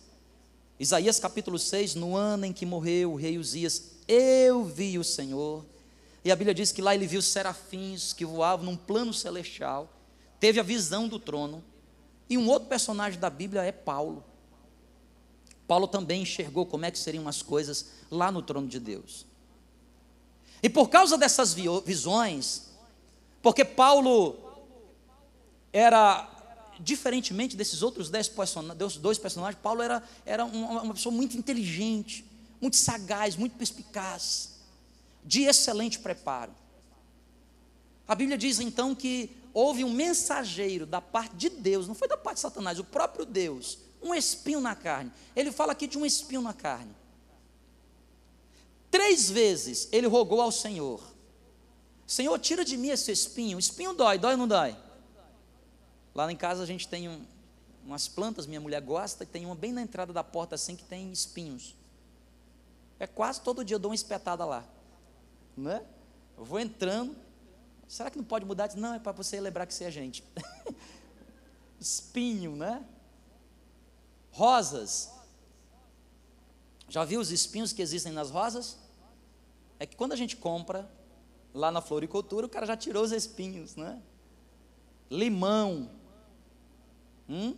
Isaías 0.80 1.20
capítulo 1.20 1.60
6, 1.60 1.96
no 1.96 2.16
ano 2.16 2.46
em 2.46 2.54
que 2.54 2.66
morreu 2.66 3.14
o 3.14 3.16
rei 3.16 3.38
Uzias, 3.38 3.92
eu 4.08 4.64
vi 4.64 4.98
o 4.98 5.04
Senhor. 5.04 5.66
E 6.26 6.32
a 6.32 6.36
Bíblia 6.36 6.54
diz 6.54 6.72
que 6.72 6.82
lá 6.82 6.96
ele 6.96 7.06
viu 7.06 7.22
serafins 7.22 8.14
que 8.14 8.26
voavam 8.26 8.66
num 8.66 8.78
plano 8.78 9.14
celestial, 9.14 9.90
teve 10.40 10.60
a 10.60 10.64
visão 10.64 11.08
do 11.08 11.20
trono. 11.20 11.64
E 12.30 12.38
um 12.38 12.50
outro 12.50 12.70
personagem 12.70 13.20
da 13.20 13.30
Bíblia 13.30 13.62
é 13.64 13.72
Paulo. 13.72 14.24
Paulo 15.68 15.88
também 15.88 16.24
enxergou 16.24 16.66
como 16.66 16.86
é 16.86 16.92
que 16.92 16.98
seriam 16.98 17.28
as 17.28 17.42
coisas 17.42 17.88
lá 18.10 18.32
no 18.32 18.42
trono 18.42 18.68
de 18.68 18.80
Deus. 18.80 19.26
E 20.64 20.70
por 20.70 20.88
causa 20.90 21.18
dessas 21.18 21.54
visões, 21.54 22.70
porque 23.42 23.66
Paulo 23.66 24.38
era 25.74 26.30
diferentemente 26.80 27.58
desses 27.58 27.84
outros 27.84 28.10
dez 28.10 28.32
dois 28.98 29.18
personagens, 29.20 29.62
Paulo 29.62 29.82
era, 29.82 30.02
era 30.26 30.46
uma 30.46 30.94
pessoa 30.94 31.14
muito 31.14 31.38
inteligente, 31.38 32.26
muito 32.62 32.78
sagaz, 32.78 33.36
muito 33.36 33.58
perspicaz, 33.58 34.52
de 35.26 35.44
excelente 35.44 36.00
preparo. 36.00 36.54
A 38.08 38.16
Bíblia 38.16 38.38
diz 38.38 38.62
então 38.62 38.96
que 38.96 39.36
houve 39.54 39.84
um 39.84 39.92
mensageiro 39.92 40.86
da 40.86 41.02
parte 41.02 41.36
de 41.36 41.50
Deus, 41.50 41.90
não 41.90 41.96
foi 41.96 42.08
da 42.08 42.18
parte 42.18 42.36
de 42.36 42.42
Satanás, 42.42 42.80
o 42.80 42.86
próprio 42.86 43.26
Deus, 43.26 43.80
um 44.02 44.16
espinho 44.16 44.62
na 44.62 44.76
carne. 44.76 45.12
Ele 45.36 45.52
fala 45.52 45.74
aqui 45.74 45.88
de 45.88 45.98
um 45.98 46.06
espinho 46.06 46.42
na 46.42 46.54
carne. 46.54 47.03
Três 48.94 49.28
vezes 49.28 49.90
ele 49.92 50.06
rogou 50.06 50.40
ao 50.40 50.52
Senhor: 50.52 51.02
Senhor, 52.06 52.38
tira 52.38 52.64
de 52.64 52.78
mim 52.78 52.90
esse 52.90 53.12
espinho. 53.12 53.58
O 53.58 53.60
espinho 53.60 53.92
dói, 53.92 54.20
dói 54.20 54.34
ou 54.34 54.38
não 54.38 54.48
dói? 54.48 54.78
Lá 56.14 56.32
em 56.32 56.36
casa 56.36 56.62
a 56.62 56.66
gente 56.68 56.88
tem 56.88 57.10
um, 57.10 57.26
umas 57.84 58.08
plantas, 58.08 58.46
minha 58.46 58.62
mulher 58.62 58.84
gosta, 58.84 59.24
e 59.24 59.26
tem 59.26 59.48
uma 59.48 59.56
bem 59.56 59.74
na 59.74 59.82
entrada 59.82 60.14
da 60.14 60.24
porta 60.24 60.54
assim 60.54 60.76
que 60.76 60.84
tem 60.84 61.12
espinhos. 61.12 61.76
É 63.00 63.08
quase 63.08 63.42
todo 63.42 63.66
dia 63.66 63.74
eu 63.74 63.80
dou 63.80 63.90
uma 63.90 63.96
espetada 63.96 64.46
lá. 64.46 64.64
Né? 65.58 65.84
Eu 66.38 66.46
vou 66.46 66.60
entrando. 66.60 67.16
Será 67.88 68.12
que 68.12 68.18
não 68.20 68.24
pode 68.24 68.46
mudar? 68.46 68.76
Não, 68.76 68.94
é 68.94 69.00
para 69.00 69.12
você 69.12 69.42
lembrar 69.42 69.66
que 69.66 69.74
você 69.74 69.86
é 69.86 69.92
gente. 69.92 70.24
Espinho, 71.82 72.56
né? 72.56 72.86
Rosas. 74.32 75.10
Já 76.88 77.04
viu 77.04 77.20
os 77.20 77.32
espinhos 77.32 77.74
que 77.74 77.82
existem 77.82 78.14
nas 78.14 78.30
rosas? 78.30 78.83
É 79.80 79.86
que 79.86 79.96
quando 79.96 80.14
a 80.14 80.16
gente 80.16 80.36
compra 80.36 80.90
lá 81.54 81.72
na 81.72 81.82
floricultura, 81.82 82.46
o 82.46 82.50
cara 82.50 82.66
já 82.66 82.76
tirou 82.76 83.04
os 83.04 83.12
espinhos, 83.12 83.76
né? 83.76 84.02
Limão. 85.10 85.90
Hum? 87.30 87.56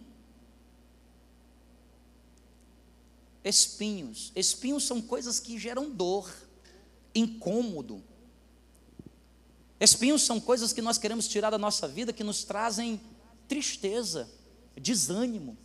Espinhos. 3.44 4.32
Espinhos 4.36 4.84
são 4.86 5.02
coisas 5.02 5.40
que 5.40 5.58
geram 5.58 5.90
dor, 5.90 6.32
incômodo. 7.14 8.04
Espinhos 9.80 10.24
são 10.24 10.40
coisas 10.40 10.74
que 10.74 10.82
nós 10.82 10.98
queremos 10.98 11.28
tirar 11.28 11.50
da 11.50 11.58
nossa 11.58 11.88
vida 11.88 12.12
que 12.12 12.24
nos 12.24 12.44
trazem 12.44 13.00
tristeza, 13.48 14.30
desânimo. 14.76 15.58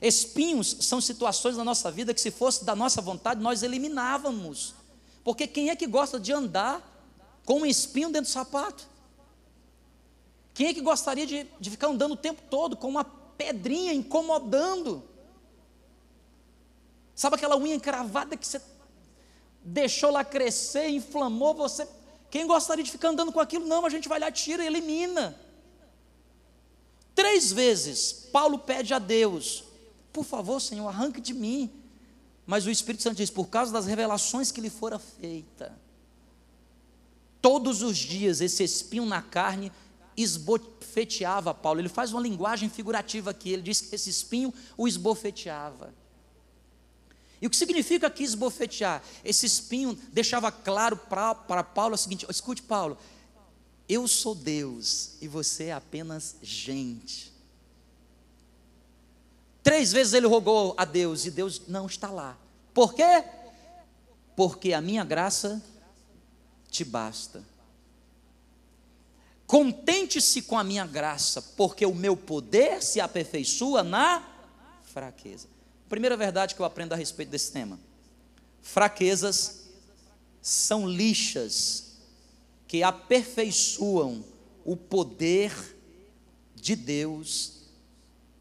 Espinhos 0.00 0.76
são 0.80 1.00
situações 1.00 1.56
na 1.56 1.64
nossa 1.64 1.90
vida 1.90 2.12
que, 2.12 2.20
se 2.20 2.30
fosse 2.30 2.64
da 2.64 2.74
nossa 2.74 3.00
vontade, 3.00 3.40
nós 3.40 3.62
eliminávamos. 3.62 4.74
Porque 5.24 5.46
quem 5.46 5.70
é 5.70 5.76
que 5.76 5.86
gosta 5.86 6.20
de 6.20 6.32
andar 6.32 6.80
com 7.44 7.62
um 7.62 7.66
espinho 7.66 8.10
dentro 8.10 8.30
do 8.30 8.32
sapato? 8.32 8.86
Quem 10.52 10.68
é 10.68 10.74
que 10.74 10.80
gostaria 10.80 11.26
de, 11.26 11.46
de 11.58 11.70
ficar 11.70 11.88
andando 11.88 12.12
o 12.12 12.16
tempo 12.16 12.42
todo 12.48 12.76
com 12.76 12.88
uma 12.88 13.04
pedrinha 13.04 13.92
incomodando? 13.92 15.02
Sabe 17.14 17.36
aquela 17.36 17.56
unha 17.56 17.74
encravada 17.74 18.36
que 18.36 18.46
você 18.46 18.60
deixou 19.64 20.10
lá 20.10 20.24
crescer, 20.24 20.88
inflamou 20.90 21.54
você? 21.54 21.88
Quem 22.30 22.46
gostaria 22.46 22.84
de 22.84 22.90
ficar 22.90 23.08
andando 23.08 23.32
com 23.32 23.40
aquilo? 23.40 23.66
Não, 23.66 23.84
a 23.84 23.90
gente 23.90 24.08
vai 24.08 24.20
lá, 24.20 24.30
tira 24.30 24.62
e 24.62 24.66
elimina. 24.66 25.36
Três 27.14 27.50
vezes 27.50 28.12
Paulo 28.30 28.58
pede 28.58 28.92
a 28.92 28.98
Deus 28.98 29.64
por 30.14 30.24
favor, 30.24 30.60
Senhor, 30.60 30.86
arranque 30.86 31.20
de 31.20 31.34
mim. 31.34 31.68
Mas 32.46 32.66
o 32.66 32.70
Espírito 32.70 33.02
Santo 33.02 33.16
diz: 33.16 33.30
por 33.30 33.48
causa 33.48 33.72
das 33.72 33.86
revelações 33.86 34.50
que 34.50 34.60
lhe 34.60 34.70
fora 34.70 34.98
feita, 34.98 35.76
todos 37.40 37.82
os 37.82 37.96
dias 37.96 38.40
esse 38.40 38.62
espinho 38.62 39.04
na 39.04 39.20
carne 39.22 39.70
esbofeteava 40.16 41.52
Paulo. 41.52 41.80
Ele 41.80 41.88
faz 41.88 42.12
uma 42.12 42.22
linguagem 42.22 42.70
figurativa 42.70 43.30
aqui. 43.30 43.50
Ele 43.50 43.62
diz 43.62 43.80
que 43.80 43.94
esse 43.94 44.08
espinho 44.08 44.52
o 44.76 44.86
esbofeteava. 44.86 45.92
E 47.42 47.46
o 47.46 47.50
que 47.50 47.56
significa 47.56 48.06
aqui 48.06 48.22
esbofetear? 48.22 49.02
Esse 49.22 49.44
espinho 49.44 49.98
deixava 50.12 50.50
claro 50.50 50.96
para 50.96 51.62
Paulo 51.62 51.94
o 51.94 51.98
seguinte: 51.98 52.24
escute, 52.30 52.62
Paulo, 52.62 52.96
eu 53.88 54.08
sou 54.08 54.34
Deus 54.34 55.16
e 55.20 55.28
você 55.28 55.64
é 55.64 55.72
apenas 55.72 56.36
gente. 56.42 57.33
Três 59.64 59.92
vezes 59.92 60.12
ele 60.12 60.26
rogou 60.26 60.74
a 60.76 60.84
Deus 60.84 61.24
e 61.24 61.30
Deus 61.30 61.62
não 61.66 61.86
está 61.86 62.10
lá. 62.10 62.36
Por 62.74 62.92
quê? 62.92 63.24
Porque 64.36 64.74
a 64.74 64.80
minha 64.82 65.02
graça 65.02 65.64
te 66.70 66.84
basta. 66.84 67.42
Contente-se 69.46 70.42
com 70.42 70.58
a 70.58 70.64
minha 70.64 70.86
graça, 70.86 71.40
porque 71.40 71.86
o 71.86 71.94
meu 71.94 72.14
poder 72.14 72.82
se 72.82 73.00
aperfeiçoa 73.00 73.82
na 73.82 74.22
fraqueza. 74.82 75.48
Primeira 75.88 76.16
verdade 76.16 76.54
que 76.54 76.60
eu 76.60 76.66
aprendo 76.66 76.92
a 76.92 76.96
respeito 76.96 77.30
desse 77.30 77.50
tema: 77.50 77.80
fraquezas 78.60 79.64
são 80.42 80.86
lixas 80.86 81.94
que 82.68 82.82
aperfeiçoam 82.82 84.22
o 84.62 84.76
poder 84.76 85.74
de 86.54 86.76
Deus 86.76 87.62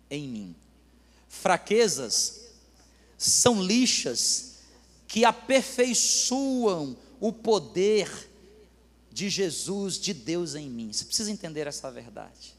em 0.10 0.28
mim 0.28 0.63
fraquezas 1.34 2.42
são 3.18 3.62
lixas 3.62 4.54
que 5.08 5.26
aperfeiçoam 5.26 6.96
o 7.20 7.32
poder 7.32 8.30
de 9.12 9.30
Jesus, 9.30 9.98
de 9.98 10.14
Deus 10.14 10.56
em 10.56 10.70
mim. 10.70 10.92
Você 10.92 11.06
precisa 11.06 11.32
entender 11.32 11.68
essa 11.68 11.92
verdade. 11.92 12.56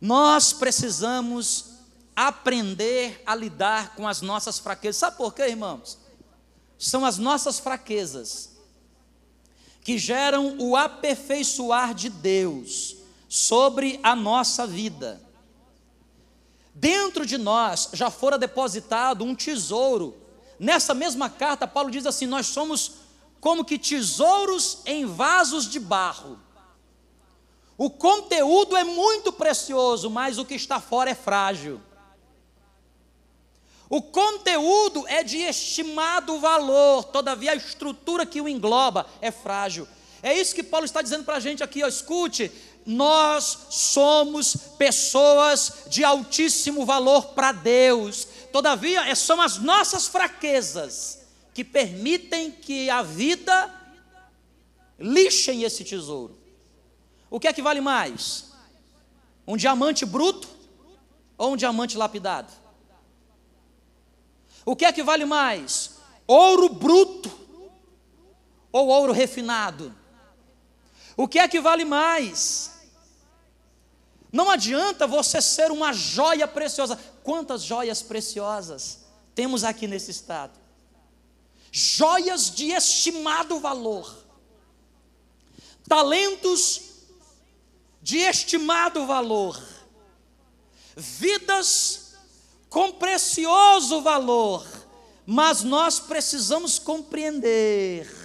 Nós 0.00 0.52
precisamos 0.52 1.66
aprender 2.14 3.22
a 3.24 3.34
lidar 3.34 3.94
com 3.94 4.06
as 4.06 4.20
nossas 4.20 4.58
fraquezas. 4.58 4.96
Sabe 4.96 5.16
por 5.16 5.34
quê, 5.34 5.42
irmãos? 5.48 5.98
São 6.78 7.04
as 7.04 7.18
nossas 7.18 7.58
fraquezas 7.58 8.50
que 9.82 9.98
geram 9.98 10.58
o 10.58 10.76
aperfeiçoar 10.76 11.94
de 11.94 12.08
Deus 12.08 12.96
sobre 13.28 13.98
a 14.02 14.14
nossa 14.14 14.66
vida. 14.66 15.20
Dentro 16.74 17.26
de 17.26 17.36
nós 17.36 17.90
já 17.92 18.10
fora 18.10 18.38
depositado 18.38 19.24
um 19.24 19.34
tesouro. 19.34 20.16
Nessa 20.58 20.94
mesma 20.94 21.28
carta, 21.28 21.66
Paulo 21.66 21.90
diz 21.90 22.06
assim: 22.06 22.26
Nós 22.26 22.46
somos 22.46 22.92
como 23.40 23.64
que 23.64 23.78
tesouros 23.78 24.78
em 24.86 25.04
vasos 25.04 25.68
de 25.68 25.80
barro. 25.80 26.38
O 27.76 27.90
conteúdo 27.90 28.76
é 28.76 28.84
muito 28.84 29.32
precioso, 29.32 30.08
mas 30.08 30.38
o 30.38 30.44
que 30.44 30.54
está 30.54 30.80
fora 30.80 31.10
é 31.10 31.14
frágil. 31.14 31.80
O 33.90 34.00
conteúdo 34.00 35.06
é 35.08 35.22
de 35.22 35.38
estimado 35.38 36.38
valor, 36.38 37.04
todavia 37.04 37.52
a 37.52 37.56
estrutura 37.56 38.24
que 38.24 38.40
o 38.40 38.48
engloba 38.48 39.04
é 39.20 39.30
frágil. 39.30 39.86
É 40.22 40.32
isso 40.32 40.54
que 40.54 40.62
Paulo 40.62 40.86
está 40.86 41.02
dizendo 41.02 41.24
para 41.24 41.36
a 41.36 41.40
gente 41.40 41.62
aqui, 41.62 41.82
ó, 41.82 41.88
escute, 41.88 42.50
nós 42.84 43.66
somos 43.70 44.56
pessoas 44.76 45.84
de 45.88 46.04
altíssimo 46.04 46.84
valor 46.84 47.26
para 47.28 47.52
Deus, 47.52 48.26
todavia 48.52 49.08
é, 49.08 49.14
são 49.14 49.40
as 49.40 49.58
nossas 49.58 50.06
fraquezas 50.08 51.20
que 51.54 51.62
permitem 51.62 52.50
que 52.50 52.88
a 52.90 53.02
vida 53.02 53.72
lixem 54.98 55.62
esse 55.62 55.84
tesouro. 55.84 56.38
O 57.30 57.38
que 57.38 57.48
é 57.48 57.52
que 57.52 57.62
vale 57.62 57.80
mais? 57.80 58.52
Um 59.46 59.56
diamante 59.56 60.04
bruto 60.04 60.48
ou 61.36 61.52
um 61.52 61.56
diamante 61.56 61.96
lapidado? 61.96 62.52
O 64.64 64.76
que 64.76 64.84
é 64.84 64.92
que 64.92 65.02
vale 65.02 65.24
mais? 65.24 65.98
Ouro 66.26 66.68
bruto 66.68 67.30
ou 68.70 68.88
ouro 68.88 69.12
refinado? 69.12 69.94
O 71.16 71.28
que 71.28 71.38
é 71.38 71.46
que 71.48 71.60
vale 71.60 71.84
mais? 71.84 72.70
Não 74.32 74.48
adianta 74.50 75.06
você 75.06 75.42
ser 75.42 75.70
uma 75.70 75.92
joia 75.92 76.48
preciosa. 76.48 76.98
Quantas 77.22 77.62
joias 77.62 78.00
preciosas 78.02 79.00
temos 79.34 79.62
aqui 79.62 79.86
nesse 79.86 80.10
estado? 80.10 80.58
Joias 81.70 82.50
de 82.50 82.70
estimado 82.72 83.60
valor, 83.60 84.24
talentos 85.88 86.82
de 88.02 88.18
estimado 88.18 89.06
valor, 89.06 89.62
vidas 90.96 92.14
com 92.68 92.92
precioso 92.92 94.02
valor, 94.02 94.66
mas 95.24 95.62
nós 95.62 96.00
precisamos 96.00 96.78
compreender 96.78 98.21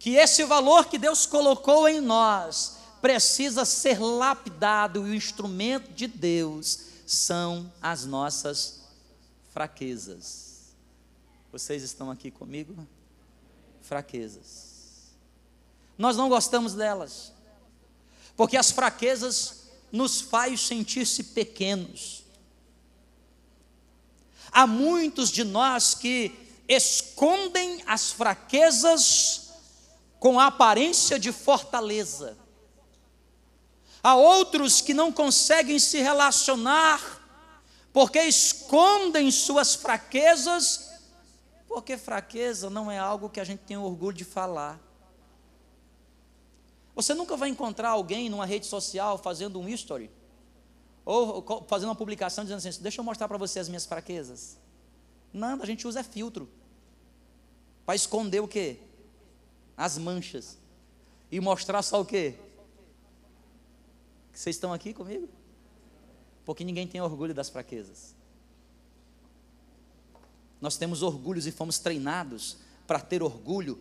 que 0.00 0.16
esse 0.16 0.42
valor 0.42 0.86
que 0.86 0.98
Deus 0.98 1.26
colocou 1.26 1.88
em 1.88 2.00
nós 2.00 2.78
precisa 3.00 3.64
ser 3.64 4.00
lapidado 4.00 5.06
e 5.06 5.10
o 5.10 5.14
instrumento 5.14 5.92
de 5.92 6.08
Deus 6.08 6.80
são 7.06 7.72
as 7.80 8.04
nossas 8.04 8.80
fraquezas. 9.52 10.72
Vocês 11.52 11.84
estão 11.84 12.10
aqui 12.10 12.32
comigo? 12.32 12.84
Fraquezas. 13.82 15.12
Nós 15.96 16.16
não 16.16 16.28
gostamos 16.28 16.74
delas, 16.74 17.32
porque 18.36 18.56
as 18.56 18.72
fraquezas 18.72 19.68
nos 19.92 20.20
faz 20.20 20.60
sentir-se 20.60 21.22
pequenos 21.22 22.20
Há 24.52 24.66
muitos 24.66 25.30
de 25.30 25.44
nós 25.44 25.94
que 25.94 26.32
escondem 26.68 27.82
as 27.86 28.10
fraquezas 28.10 29.39
com 30.20 30.38
a 30.38 30.46
aparência 30.46 31.18
de 31.18 31.32
fortaleza. 31.32 32.38
Há 34.02 34.14
outros 34.14 34.80
que 34.82 34.94
não 34.94 35.10
conseguem 35.10 35.78
se 35.78 35.98
relacionar 35.98 37.18
porque 37.92 38.20
escondem 38.20 39.30
suas 39.30 39.74
fraquezas, 39.74 40.92
porque 41.66 41.96
fraqueza 41.96 42.70
não 42.70 42.90
é 42.90 42.98
algo 42.98 43.28
que 43.30 43.40
a 43.40 43.44
gente 43.44 43.60
tem 43.60 43.76
orgulho 43.76 44.16
de 44.16 44.24
falar. 44.24 44.78
Você 46.94 47.14
nunca 47.14 47.36
vai 47.36 47.48
encontrar 47.48 47.90
alguém 47.90 48.28
numa 48.28 48.44
rede 48.44 48.66
social 48.66 49.16
fazendo 49.16 49.58
um 49.58 49.68
history 49.68 50.10
ou 51.04 51.64
fazendo 51.66 51.88
uma 51.88 51.94
publicação 51.94 52.44
dizendo 52.44 52.58
assim: 52.58 52.82
deixa 52.82 53.00
eu 53.00 53.04
mostrar 53.04 53.26
para 53.26 53.38
você 53.38 53.58
as 53.58 53.68
minhas 53.68 53.86
fraquezas. 53.86 54.58
Não, 55.32 55.62
a 55.62 55.66
gente 55.66 55.88
usa 55.88 56.04
filtro. 56.04 56.48
Para 57.86 57.94
esconder 57.94 58.40
o 58.40 58.48
quê? 58.48 58.78
As 59.80 59.96
manchas. 59.96 60.58
E 61.32 61.40
mostrar 61.40 61.80
só 61.80 62.02
o 62.02 62.04
quê? 62.04 62.34
Vocês 64.30 64.56
estão 64.56 64.74
aqui 64.74 64.92
comigo? 64.92 65.26
Porque 66.44 66.62
ninguém 66.62 66.86
tem 66.86 67.00
orgulho 67.00 67.32
das 67.32 67.48
fraquezas. 67.48 68.14
Nós 70.60 70.76
temos 70.76 71.02
orgulhos 71.02 71.46
e 71.46 71.50
fomos 71.50 71.78
treinados 71.78 72.58
para 72.86 73.00
ter 73.00 73.22
orgulho 73.22 73.80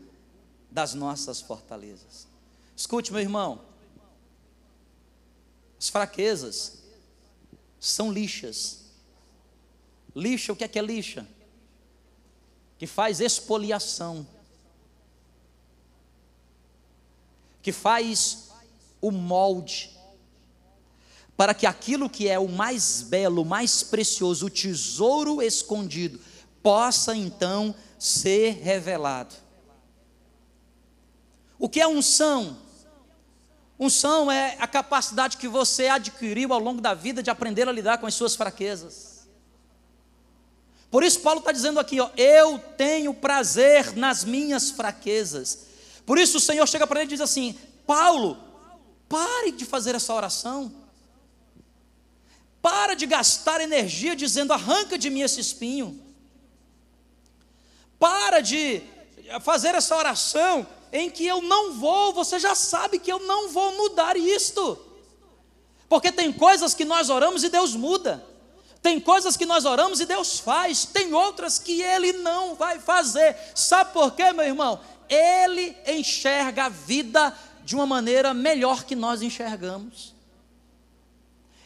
das 0.72 0.94
nossas 0.94 1.42
fortalezas. 1.42 2.26
Escute, 2.78 3.12
meu 3.12 3.20
irmão. 3.20 3.62
As 5.78 5.90
fraquezas 5.90 6.82
são 7.78 8.10
lixas. 8.10 8.86
Lixa, 10.16 10.54
o 10.54 10.56
que 10.56 10.64
é 10.64 10.68
que 10.70 10.80
é 10.80 10.82
lixa? 10.82 11.28
Que 12.78 12.88
faz 12.88 13.20
expoliação. 13.20 14.26
Que 17.62 17.72
faz 17.72 18.50
o 19.02 19.12
molde. 19.12 19.98
Para 21.36 21.54
que 21.54 21.66
aquilo 21.66 22.10
que 22.10 22.28
é 22.28 22.38
o 22.38 22.50
mais 22.50 23.02
belo, 23.02 23.44
o 23.44 23.46
mais 23.46 23.84
precioso, 23.84 24.48
o 24.48 24.50
tesouro 24.50 25.42
escondido, 25.42 26.20
possa 26.62 27.16
então 27.16 27.74
ser 27.98 28.60
revelado. 28.62 29.36
O 31.58 31.68
que 31.68 31.80
é 31.80 31.88
unção? 31.88 32.58
Unção 33.80 34.30
é 34.30 34.58
a 34.60 34.68
capacidade 34.68 35.38
que 35.38 35.48
você 35.48 35.88
adquiriu 35.88 36.54
ao 36.54 36.60
longo 36.60 36.82
da 36.82 36.94
vida 36.94 37.24
de 37.24 37.30
aprender 37.30 37.68
a 37.68 37.72
lidar 37.72 37.98
com 37.98 38.06
as 38.06 38.14
suas 38.14 38.36
fraquezas. 38.36 39.28
Por 40.92 41.04
isso, 41.04 41.22
Paulo 41.22 41.40
está 41.40 41.52
dizendo 41.52 41.80
aqui: 41.80 42.00
ó, 42.02 42.10
eu 42.18 42.60
tenho 42.78 43.14
prazer 43.14 43.96
nas 43.96 44.26
minhas 44.26 44.72
fraquezas. 44.72 45.69
Por 46.10 46.18
isso, 46.18 46.38
o 46.38 46.42
Senhor 46.42 46.68
chega 46.68 46.88
para 46.88 47.02
ele 47.02 47.10
e 47.10 47.16
diz 47.16 47.22
assim: 47.22 47.56
Paulo, 47.86 48.36
pare 49.08 49.52
de 49.52 49.64
fazer 49.64 49.94
essa 49.94 50.12
oração. 50.12 50.74
Para 52.64 52.96
de 52.96 53.06
gastar 53.06 53.62
energia 53.62 54.16
dizendo: 54.16 54.52
arranca 54.52 54.98
de 54.98 55.08
mim 55.12 55.22
esse 55.22 55.40
espinho. 55.40 56.04
Para 58.00 58.40
de 58.40 58.82
fazer 59.44 59.76
essa 59.76 59.96
oração 59.96 60.66
em 60.92 61.12
que 61.12 61.28
eu 61.28 61.44
não 61.44 61.74
vou, 61.74 62.12
você 62.12 62.40
já 62.40 62.56
sabe 62.56 62.98
que 62.98 63.12
eu 63.12 63.20
não 63.20 63.50
vou 63.50 63.72
mudar 63.74 64.18
isto. 64.18 64.84
Porque 65.88 66.12
tem 66.12 66.34
coisas 66.34 66.74
que 66.74 66.86
nós 66.86 67.12
oramos 67.12 67.44
e 67.44 67.50
Deus 67.50 67.76
muda. 67.76 68.26
Tem 68.82 69.00
coisas 69.00 69.38
que 69.38 69.46
nós 69.46 69.64
oramos 69.64 70.00
e 70.00 70.08
Deus 70.08 70.40
faz, 70.40 70.86
tem 70.86 71.14
outras 71.14 71.60
que 71.60 71.84
Ele 71.84 72.14
não 72.14 72.56
vai 72.56 72.80
fazer. 72.80 73.38
Sabe 73.54 73.94
por 73.94 74.14
quê, 74.14 74.34
meu 74.34 74.46
irmão? 74.46 74.80
Ele 75.10 75.76
enxerga 75.88 76.66
a 76.66 76.70
vida 76.70 77.36
de 77.64 77.76
uma 77.76 77.86
maneira 77.86 78.34
melhor 78.34 78.84
que 78.84 78.96
nós 78.96 79.22
enxergamos. 79.22 80.14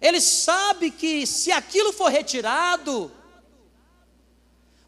Ele 0.01 0.19
sabe 0.19 0.91
que 0.91 1.25
se 1.25 1.51
aquilo 1.51 1.93
for 1.93 2.09
retirado, 2.09 3.11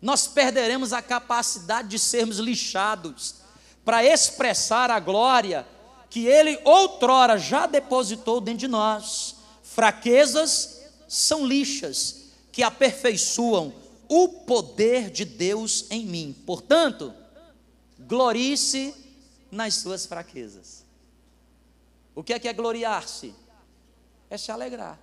nós 0.02 0.28
perderemos 0.28 0.94
a 0.94 1.02
capacidade 1.02 1.88
de 1.88 1.98
sermos 1.98 2.38
lixados 2.38 3.36
para 3.84 4.04
expressar 4.04 4.92
a 4.92 5.00
glória 5.00 5.66
que 6.10 6.26
Ele 6.26 6.60
outrora 6.64 7.38
já 7.38 7.66
depositou 7.66 8.40
dentro 8.40 8.60
de 8.60 8.68
nós. 8.68 9.36
Fraquezas 9.64 10.82
são 11.08 11.46
lixas 11.46 12.24
que 12.52 12.64
aperfeiçoam 12.64 13.74
o 14.08 14.28
poder 14.28 15.10
de 15.10 15.26
Deus 15.26 15.86
em 15.90 16.06
mim. 16.06 16.36
Portanto, 16.46 17.14
glorie-se 18.08 18.94
nas 19.52 19.76
suas 19.76 20.06
fraquezas. 20.06 20.86
O 22.14 22.24
que 22.24 22.34
é 22.34 22.40
que 22.40 22.48
é 22.48 22.54
gloriar-se? 22.54 23.36
É 24.30 24.38
se 24.38 24.52
alegrar. 24.52 25.00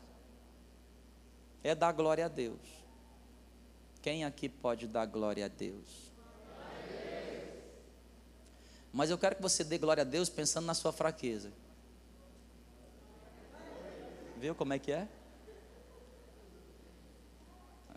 É 1.63 1.75
dar 1.75 1.93
glória 1.93 2.25
a 2.25 2.29
Deus. 2.29 2.61
Quem 4.01 4.25
aqui 4.25 4.49
pode 4.49 4.87
dar 4.87 5.07
glória 5.07 5.45
a 5.45 5.49
Deus? 5.49 6.11
Mas 8.93 9.11
eu 9.11 9.17
quero 9.17 9.37
que 9.37 9.43
você 9.43 9.65
dê 9.65 9.79
glória 9.79 10.03
a 10.03 10.05
Deus 10.05 10.29
pensando 10.29 10.67
na 10.67 10.75
sua 10.75 10.93
fraqueza. 10.93 11.53
Viu 14.39 14.55
como 14.55 14.73
é 14.73 14.79
que 14.79 14.93
é? 14.93 15.09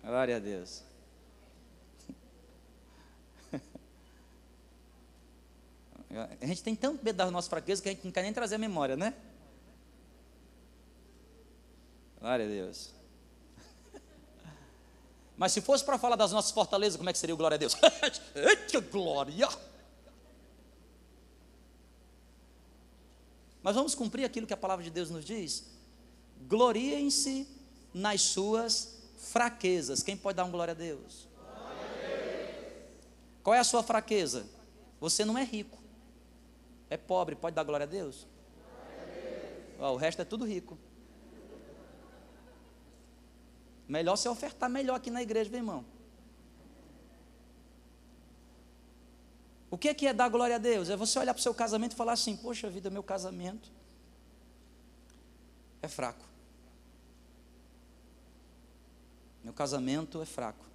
Glória 0.04 0.38
a 0.38 0.40
Deus. 0.40 0.84
A 6.10 6.46
gente 6.46 6.64
tem 6.64 6.76
tanto 6.76 7.04
medo 7.04 7.16
das 7.16 7.32
nossas 7.32 7.50
fraquezas 7.50 7.82
que 7.82 7.90
a 7.90 7.92
gente 7.92 8.06
não 8.06 8.12
quer 8.12 8.22
nem 8.22 8.32
trazer 8.32 8.56
a 8.56 8.58
memória, 8.58 8.96
né? 8.96 9.14
Glória 12.20 12.46
a 12.46 12.48
Deus. 12.48 12.92
Mas 15.38 15.52
se 15.52 15.62
fosse 15.62 15.84
para 15.84 15.98
falar 15.98 16.16
das 16.16 16.32
nossas 16.32 16.52
fortalezas, 16.52 16.98
como 16.98 17.10
é 17.10 17.14
que 17.14 17.20
seria 17.20 17.34
o 17.34 17.38
glória 17.38 17.56
a 17.56 17.58
Deus? 17.58 17.76
Eita 18.36 18.80
glória! 18.80 19.50
Mas 23.62 23.76
vamos 23.76 23.96
cumprir 23.96 24.24
aquilo 24.24 24.46
que 24.46 24.54
a 24.54 24.58
palavra 24.58 24.84
de 24.84 24.92
Deus 24.92 25.10
nos 25.10 25.26
diz? 25.26 25.66
Gloriem-se 26.48 27.48
nas 27.92 28.22
suas 28.22 29.02
fraquezas. 29.18 30.04
Quem 30.04 30.16
pode 30.16 30.38
dar 30.38 30.46
um 30.46 30.52
glória 30.52 30.74
a 30.74 30.76
Deus? 30.76 31.28
Glória 31.36 31.82
a 31.82 32.48
Deus? 32.48 32.68
Qual 33.42 33.56
é 33.56 33.60
a 33.60 33.64
sua 33.64 33.82
fraqueza? 33.82 34.46
Você 35.00 35.26
não 35.26 35.38
é 35.38 35.44
rico. 35.44 35.85
É 36.90 36.98
pobre, 36.98 37.36
pode 37.36 37.56
dar 37.56 37.64
glória 37.64 37.86
a 37.86 37.88
Deus? 37.88 38.28
Glória 38.68 39.04
a 39.04 39.78
Deus. 39.78 39.94
o 39.94 39.96
resto 39.96 40.22
é 40.22 40.26
tudo 40.26 40.46
rico. 40.46 40.78
Melhor 43.88 44.16
você 44.16 44.28
ofertar 44.28 44.70
melhor 44.70 44.96
aqui 44.96 45.12
na 45.12 45.22
igreja, 45.22 45.50
meu 45.50 45.60
irmão. 45.60 45.86
O 49.70 49.78
que 49.78 49.90
é, 49.90 49.94
que 49.94 50.08
é 50.08 50.14
dar 50.14 50.30
glória 50.30 50.56
a 50.56 50.60
Deus? 50.60 50.90
É 50.90 50.96
você 50.96 51.20
olhar 51.20 51.34
para 51.34 51.40
o 51.40 51.44
seu 51.44 51.54
casamento 51.54 51.94
e 51.94 51.96
falar 51.96 52.14
assim: 52.14 52.38
Poxa 52.38 52.70
vida, 52.70 52.90
meu 52.90 53.04
casamento 53.04 53.70
é 55.82 55.88
fraco. 55.88 56.26
Meu 59.44 59.54
casamento 59.54 60.22
é 60.22 60.26
fraco. 60.26 60.66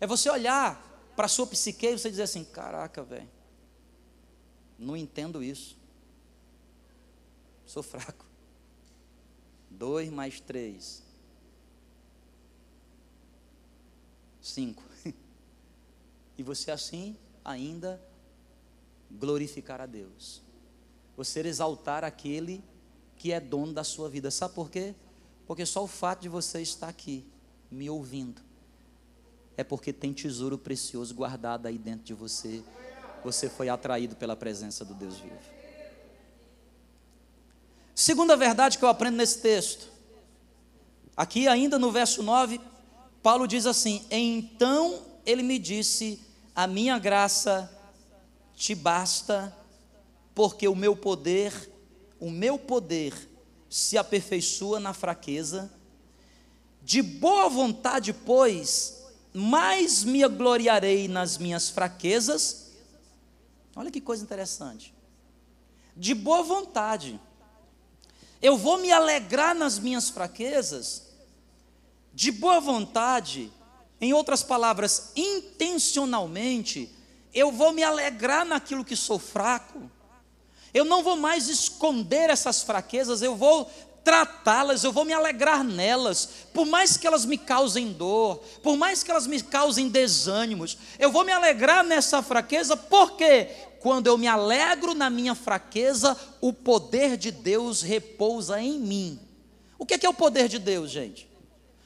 É 0.00 0.06
você 0.06 0.30
olhar 0.30 0.82
para 1.14 1.26
a 1.26 1.28
sua 1.28 1.46
psique 1.46 1.86
e 1.86 1.98
você 1.98 2.08
dizer 2.08 2.22
assim: 2.22 2.44
Caraca, 2.44 3.02
velho, 3.02 3.28
não 4.78 4.96
entendo 4.96 5.42
isso. 5.42 5.76
Sou 7.64 7.82
fraco. 7.82 8.24
Dois 9.70 10.08
mais 10.10 10.40
três. 10.40 11.02
Cinco. 14.40 14.82
E 16.38 16.42
você 16.42 16.70
assim 16.70 17.16
ainda 17.42 17.98
glorificar 19.10 19.80
a 19.80 19.86
Deus. 19.86 20.42
Você 21.16 21.40
exaltar 21.40 22.04
aquele 22.04 22.62
que 23.16 23.32
é 23.32 23.40
dono 23.40 23.72
da 23.72 23.82
sua 23.82 24.10
vida. 24.10 24.30
Sabe 24.30 24.54
por 24.54 24.70
quê? 24.70 24.94
Porque 25.46 25.64
só 25.64 25.82
o 25.82 25.86
fato 25.86 26.20
de 26.20 26.28
você 26.28 26.60
estar 26.60 26.88
aqui, 26.88 27.24
me 27.70 27.88
ouvindo, 27.88 28.42
é 29.56 29.64
porque 29.64 29.92
tem 29.92 30.12
tesouro 30.12 30.58
precioso 30.58 31.14
guardado 31.14 31.66
aí 31.66 31.78
dentro 31.78 32.04
de 32.04 32.14
você. 32.14 32.62
Você 33.26 33.48
foi 33.48 33.68
atraído 33.68 34.14
pela 34.14 34.36
presença 34.36 34.84
do 34.84 34.94
Deus 34.94 35.16
vivo. 35.18 35.36
Segunda 37.92 38.36
verdade 38.36 38.78
que 38.78 38.84
eu 38.84 38.88
aprendo 38.88 39.16
nesse 39.16 39.40
texto. 39.40 39.88
Aqui, 41.16 41.48
ainda 41.48 41.76
no 41.76 41.90
verso 41.90 42.22
9, 42.22 42.60
Paulo 43.24 43.48
diz 43.48 43.66
assim: 43.66 44.06
Então 44.12 45.02
ele 45.26 45.42
me 45.42 45.58
disse: 45.58 46.20
A 46.54 46.68
minha 46.68 47.00
graça 47.00 47.68
te 48.54 48.76
basta, 48.76 49.52
porque 50.32 50.68
o 50.68 50.76
meu 50.76 50.94
poder, 50.94 51.52
o 52.20 52.30
meu 52.30 52.56
poder 52.56 53.12
se 53.68 53.98
aperfeiçoa 53.98 54.78
na 54.78 54.92
fraqueza. 54.92 55.68
De 56.80 57.02
boa 57.02 57.48
vontade, 57.48 58.12
pois, 58.12 59.02
mais 59.34 60.04
me 60.04 60.24
gloriarei 60.28 61.08
nas 61.08 61.38
minhas 61.38 61.68
fraquezas. 61.68 62.65
Olha 63.76 63.90
que 63.90 64.00
coisa 64.00 64.24
interessante. 64.24 64.92
De 65.94 66.14
boa 66.14 66.42
vontade 66.42 67.20
eu 68.40 68.56
vou 68.56 68.78
me 68.78 68.92
alegrar 68.92 69.54
nas 69.54 69.78
minhas 69.78 70.10
fraquezas, 70.10 71.04
de 72.12 72.30
boa 72.30 72.60
vontade, 72.60 73.52
em 74.00 74.12
outras 74.12 74.42
palavras, 74.42 75.12
intencionalmente, 75.16 76.90
eu 77.32 77.50
vou 77.50 77.72
me 77.72 77.82
alegrar 77.82 78.44
naquilo 78.44 78.84
que 78.84 78.96
sou 78.96 79.18
fraco, 79.18 79.90
eu 80.72 80.84
não 80.84 81.02
vou 81.02 81.16
mais 81.16 81.48
esconder 81.48 82.28
essas 82.28 82.62
fraquezas, 82.62 83.22
eu 83.22 83.34
vou 83.34 83.70
tratá-las, 84.04 84.84
eu 84.84 84.92
vou 84.92 85.04
me 85.04 85.12
alegrar 85.12 85.64
nelas, 85.64 86.28
por 86.54 86.64
mais 86.64 86.96
que 86.96 87.06
elas 87.06 87.24
me 87.24 87.36
causem 87.36 87.92
dor, 87.92 88.36
por 88.62 88.76
mais 88.76 89.02
que 89.02 89.10
elas 89.10 89.26
me 89.26 89.42
causem 89.42 89.88
desânimos, 89.88 90.78
eu 90.98 91.10
vou 91.10 91.24
me 91.24 91.32
alegrar 91.32 91.82
nessa 91.82 92.22
fraqueza, 92.22 92.76
por 92.76 93.16
quê? 93.16 93.65
Quando 93.80 94.06
eu 94.06 94.18
me 94.18 94.26
alegro 94.26 94.94
na 94.94 95.08
minha 95.10 95.34
fraqueza, 95.34 96.16
o 96.40 96.52
poder 96.52 97.16
de 97.16 97.30
Deus 97.30 97.82
repousa 97.82 98.60
em 98.60 98.78
mim. 98.78 99.20
O 99.78 99.84
que 99.84 100.06
é, 100.06 100.08
o 100.08 100.14
poder 100.14 100.48
de 100.48 100.58
Deus, 100.58 100.90
gente? 100.90 101.28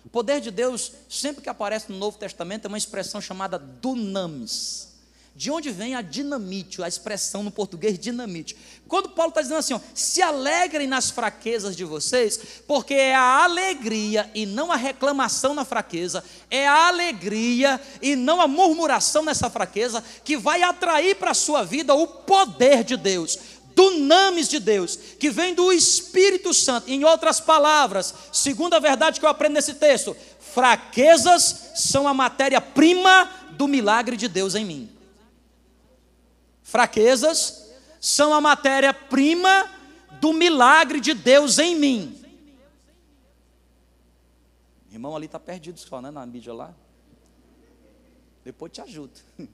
O 0.04 0.08
poder 0.08 0.40
de 0.40 0.50
Deus, 0.50 0.92
sempre 1.08 1.42
que 1.42 1.48
aparece 1.48 1.90
no 1.92 1.98
Novo 1.98 2.18
Testamento, 2.18 2.64
é 2.64 2.68
uma 2.68 2.78
expressão 2.78 3.20
chamada 3.20 3.58
dunamis. 3.58 4.89
De 5.34 5.50
onde 5.50 5.70
vem 5.70 5.94
a 5.94 6.02
dinamite, 6.02 6.82
a 6.82 6.88
expressão 6.88 7.42
no 7.42 7.50
português 7.50 7.98
dinamite? 7.98 8.56
Quando 8.88 9.10
Paulo 9.10 9.30
está 9.30 9.40
dizendo 9.40 9.58
assim, 9.58 9.74
ó, 9.74 9.80
se 9.94 10.20
alegrem 10.20 10.86
nas 10.86 11.10
fraquezas 11.10 11.76
de 11.76 11.84
vocês, 11.84 12.38
porque 12.66 12.94
é 12.94 13.14
a 13.14 13.44
alegria 13.44 14.28
e 14.34 14.44
não 14.44 14.72
a 14.72 14.76
reclamação 14.76 15.54
na 15.54 15.64
fraqueza, 15.64 16.24
é 16.50 16.66
a 16.66 16.88
alegria 16.88 17.80
e 18.02 18.16
não 18.16 18.40
a 18.40 18.48
murmuração 18.48 19.22
nessa 19.22 19.48
fraqueza 19.48 20.02
que 20.24 20.36
vai 20.36 20.62
atrair 20.62 21.14
para 21.14 21.30
a 21.30 21.34
sua 21.34 21.64
vida 21.64 21.94
o 21.94 22.06
poder 22.06 22.82
de 22.82 22.96
Deus, 22.96 23.38
dunamis 23.74 24.48
de 24.48 24.58
Deus, 24.58 24.98
que 25.18 25.30
vem 25.30 25.54
do 25.54 25.72
Espírito 25.72 26.52
Santo. 26.52 26.90
Em 26.90 27.04
outras 27.04 27.40
palavras, 27.40 28.12
segunda 28.32 28.80
verdade 28.80 29.20
que 29.20 29.24
eu 29.24 29.30
aprendo 29.30 29.54
nesse 29.54 29.74
texto, 29.74 30.14
fraquezas 30.52 31.70
são 31.76 32.08
a 32.08 32.12
matéria-prima 32.12 33.30
do 33.52 33.68
milagre 33.68 34.16
de 34.16 34.26
Deus 34.26 34.56
em 34.56 34.64
mim 34.64 34.89
fraquezas, 36.70 37.68
são 38.00 38.32
a 38.32 38.40
matéria-prima 38.40 39.68
do 40.20 40.32
milagre 40.32 41.00
de 41.00 41.12
Deus 41.12 41.58
em 41.58 41.76
mim. 41.76 42.16
O 44.88 44.94
irmão 44.94 45.14
ali 45.14 45.26
está 45.26 45.38
perdido 45.38 45.78
só, 45.78 46.00
né? 46.00 46.10
Na 46.10 46.24
mídia 46.24 46.54
lá. 46.54 46.74
Depois 48.44 48.72
te 48.72 48.80
ajudo. 48.80 49.12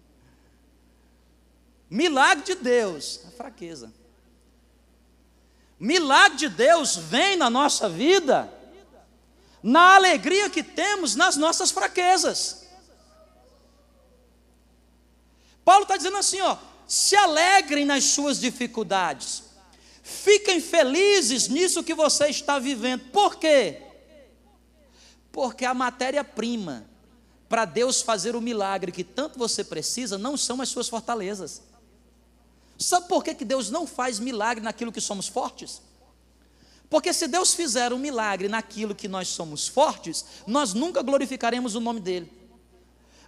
Milagre 1.89 2.45
de 2.45 2.55
Deus, 2.57 3.21
a 3.27 3.31
fraqueza. 3.31 3.93
Milagre 5.79 6.39
de 6.39 6.49
Deus 6.49 6.97
vem 6.97 7.37
na 7.37 7.49
nossa 7.49 7.89
vida, 7.89 8.53
na 9.63 9.95
alegria 9.95 10.51
que 10.51 10.63
temos 10.63 11.15
nas 11.15 11.37
nossas 11.37 11.71
fraquezas. 11.71 12.67
Paulo 15.65 15.83
está 15.83 15.97
dizendo 15.97 16.17
assim, 16.17 16.41
ó, 16.41 16.57
se 16.87 17.17
alegrem 17.17 17.85
nas 17.85 18.05
suas 18.05 18.39
dificuldades. 18.39 19.43
Fiquem 20.03 20.61
felizes 20.61 21.49
nisso 21.49 21.83
que 21.83 21.95
você 21.95 22.29
está 22.29 22.59
vivendo. 22.59 23.11
Por 23.11 23.37
quê? 23.37 23.83
Porque 25.33 25.65
a 25.65 25.75
matéria-prima 25.75 26.87
para 27.49 27.65
Deus 27.65 28.03
fazer 28.03 28.35
o 28.37 28.41
milagre 28.41 28.93
que 28.93 29.05
tanto 29.05 29.39
você 29.39 29.63
precisa 29.65 30.17
não 30.19 30.37
são 30.37 30.61
as 30.61 30.69
suas 30.69 30.89
fortalezas. 30.89 31.63
Sabe 32.79 33.09
por 33.09 33.25
que, 33.25 33.35
que 33.35 33.45
Deus 33.45 33.71
não 33.71 33.87
faz 33.87 34.19
milagre 34.19 34.63
naquilo 34.63 34.93
que 34.93 35.01
somos 35.01 35.29
fortes? 35.29 35.81
Porque 36.89 37.13
se 37.13 37.27
Deus 37.27 37.55
fizer 37.55 37.93
um 37.93 37.99
milagre 37.99 38.49
naquilo 38.49 38.95
que 38.95 39.09
nós 39.09 39.29
somos 39.29 39.67
fortes, 39.67 40.25
nós 40.47 40.73
nunca 40.73 41.03
glorificaremos 41.03 41.75
o 41.75 41.81
nome 41.81 42.01
dele. 42.01 42.31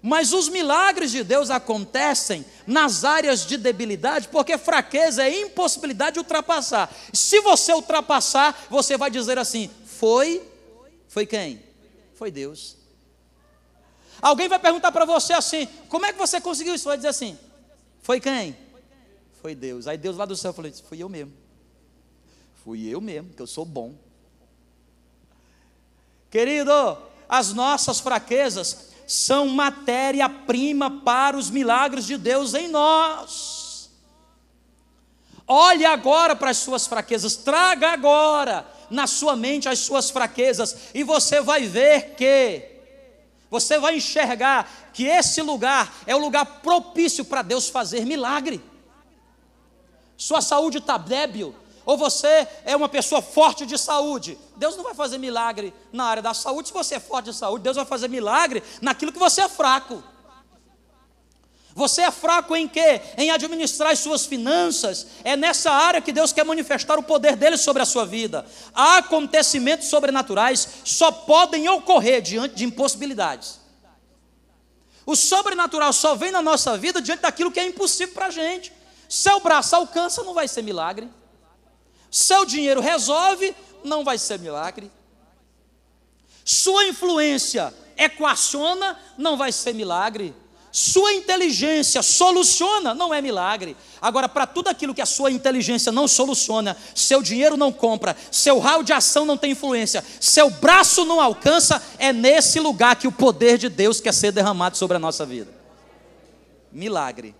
Mas 0.00 0.32
os 0.32 0.48
milagres 0.48 1.10
de 1.10 1.24
Deus 1.24 1.50
acontecem 1.50 2.44
nas 2.66 3.04
áreas 3.04 3.44
de 3.44 3.56
debilidade, 3.56 4.28
porque 4.28 4.56
fraqueza 4.56 5.24
é 5.24 5.40
impossibilidade 5.42 6.14
de 6.14 6.18
ultrapassar. 6.20 6.92
Se 7.12 7.40
você 7.40 7.72
ultrapassar, 7.72 8.66
você 8.70 8.96
vai 8.96 9.10
dizer 9.10 9.38
assim: 9.38 9.70
foi, 9.84 10.42
foi 11.08 11.26
quem? 11.26 11.62
Foi 12.14 12.30
Deus. 12.30 12.76
Alguém 14.20 14.48
vai 14.48 14.58
perguntar 14.58 14.92
para 14.92 15.04
você 15.04 15.32
assim: 15.32 15.66
como 15.88 16.06
é 16.06 16.12
que 16.12 16.18
você 16.18 16.40
conseguiu 16.40 16.74
isso? 16.74 16.88
Vai 16.88 16.96
dizer 16.96 17.08
assim: 17.08 17.36
foi 18.02 18.20
quem? 18.20 18.56
Foi 19.42 19.54
Deus. 19.54 19.86
Aí 19.88 19.98
Deus 19.98 20.16
lá 20.16 20.24
do 20.24 20.36
céu 20.36 20.52
falou: 20.52 20.70
fui 20.88 21.02
eu 21.02 21.08
mesmo. 21.08 21.32
Fui 22.64 22.86
eu 22.86 23.00
mesmo, 23.00 23.32
que 23.32 23.42
eu 23.42 23.46
sou 23.46 23.64
bom. 23.64 23.94
Querido, 26.30 26.98
as 27.28 27.52
nossas 27.52 28.00
fraquezas 28.00 28.88
São 29.08 29.48
matéria-prima 29.48 31.00
para 31.00 31.34
os 31.34 31.48
milagres 31.48 32.06
de 32.06 32.18
Deus 32.18 32.52
em 32.52 32.68
nós. 32.68 33.90
Olhe 35.46 35.86
agora 35.86 36.36
para 36.36 36.50
as 36.50 36.58
suas 36.58 36.86
fraquezas, 36.86 37.34
traga 37.34 37.88
agora 37.88 38.66
na 38.90 39.06
sua 39.06 39.34
mente 39.34 39.66
as 39.66 39.78
suas 39.78 40.10
fraquezas, 40.10 40.76
e 40.92 41.02
você 41.02 41.40
vai 41.40 41.66
ver 41.66 42.14
que, 42.16 42.62
você 43.50 43.78
vai 43.78 43.96
enxergar 43.96 44.70
que 44.92 45.06
esse 45.06 45.40
lugar 45.40 45.90
é 46.06 46.14
o 46.14 46.18
lugar 46.18 46.44
propício 46.60 47.24
para 47.24 47.40
Deus 47.40 47.66
fazer 47.66 48.04
milagre. 48.04 48.62
Sua 50.18 50.42
saúde 50.42 50.78
está 50.78 50.98
débil, 50.98 51.54
ou 51.88 51.96
você 51.96 52.46
é 52.66 52.76
uma 52.76 52.86
pessoa 52.86 53.22
forte 53.22 53.64
de 53.64 53.78
saúde. 53.78 54.36
Deus 54.56 54.76
não 54.76 54.84
vai 54.84 54.94
fazer 54.94 55.16
milagre 55.16 55.72
na 55.90 56.04
área 56.04 56.22
da 56.22 56.34
saúde 56.34 56.68
se 56.68 56.74
você 56.74 56.96
é 56.96 57.00
forte 57.00 57.30
de 57.30 57.34
saúde, 57.34 57.64
Deus 57.64 57.76
vai 57.76 57.86
fazer 57.86 58.08
milagre 58.08 58.62
naquilo 58.82 59.10
que 59.10 59.18
você 59.18 59.40
é 59.40 59.48
fraco. 59.48 60.04
Você 61.74 62.02
é 62.02 62.10
fraco 62.10 62.54
em 62.54 62.68
quê? 62.68 63.00
Em 63.16 63.30
administrar 63.30 63.92
as 63.92 64.00
suas 64.00 64.26
finanças. 64.26 65.06
É 65.24 65.34
nessa 65.34 65.70
área 65.70 66.02
que 66.02 66.12
Deus 66.12 66.30
quer 66.30 66.44
manifestar 66.44 66.98
o 66.98 67.02
poder 67.02 67.36
dele 67.36 67.56
sobre 67.56 67.80
a 67.80 67.86
sua 67.86 68.04
vida. 68.04 68.44
Acontecimentos 68.74 69.88
sobrenaturais 69.88 70.68
só 70.84 71.10
podem 71.10 71.70
ocorrer 71.70 72.20
diante 72.20 72.54
de 72.54 72.64
impossibilidades. 72.66 73.60
O 75.06 75.16
sobrenatural 75.16 75.94
só 75.94 76.14
vem 76.14 76.32
na 76.32 76.42
nossa 76.42 76.76
vida 76.76 77.00
diante 77.00 77.20
daquilo 77.20 77.50
que 77.50 77.60
é 77.60 77.64
impossível 77.64 78.12
para 78.12 78.26
a 78.26 78.30
gente. 78.30 78.74
Seu 79.08 79.40
braço 79.40 79.74
alcança, 79.74 80.22
não 80.22 80.34
vai 80.34 80.46
ser 80.46 80.60
milagre. 80.60 81.08
Seu 82.10 82.44
dinheiro 82.44 82.80
resolve, 82.80 83.54
não 83.84 84.04
vai 84.04 84.18
ser 84.18 84.38
milagre. 84.38 84.90
Sua 86.44 86.86
influência 86.86 87.74
equaciona, 87.96 88.98
não 89.18 89.36
vai 89.36 89.52
ser 89.52 89.74
milagre. 89.74 90.34
Sua 90.70 91.12
inteligência 91.12 92.02
soluciona, 92.02 92.94
não 92.94 93.12
é 93.12 93.20
milagre. 93.20 93.76
Agora, 94.00 94.28
para 94.28 94.46
tudo 94.46 94.68
aquilo 94.68 94.94
que 94.94 95.00
a 95.00 95.06
sua 95.06 95.30
inteligência 95.30 95.90
não 95.90 96.06
soluciona, 96.06 96.76
seu 96.94 97.22
dinheiro 97.22 97.56
não 97.56 97.72
compra, 97.72 98.16
seu 98.30 98.58
raio 98.58 98.84
de 98.84 98.92
ação 98.92 99.24
não 99.24 99.36
tem 99.36 99.52
influência, 99.52 100.04
seu 100.20 100.50
braço 100.50 101.04
não 101.04 101.20
alcança, 101.20 101.82
é 101.98 102.12
nesse 102.12 102.60
lugar 102.60 102.96
que 102.96 103.08
o 103.08 103.12
poder 103.12 103.58
de 103.58 103.68
Deus 103.68 104.00
quer 104.00 104.14
ser 104.14 104.30
derramado 104.30 104.76
sobre 104.76 104.96
a 104.96 105.00
nossa 105.00 105.26
vida. 105.26 105.52
Milagre. 106.70 107.34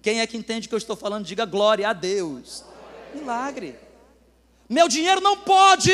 Quem 0.00 0.20
é 0.20 0.26
que 0.26 0.36
entende 0.36 0.68
que 0.68 0.74
eu 0.74 0.78
estou 0.78 0.94
falando? 0.94 1.24
Diga 1.24 1.44
glória 1.44 1.88
a 1.88 1.92
Deus. 1.92 2.64
Milagre. 3.14 3.87
Meu 4.68 4.86
dinheiro 4.86 5.20
não 5.22 5.34
pode. 5.34 5.90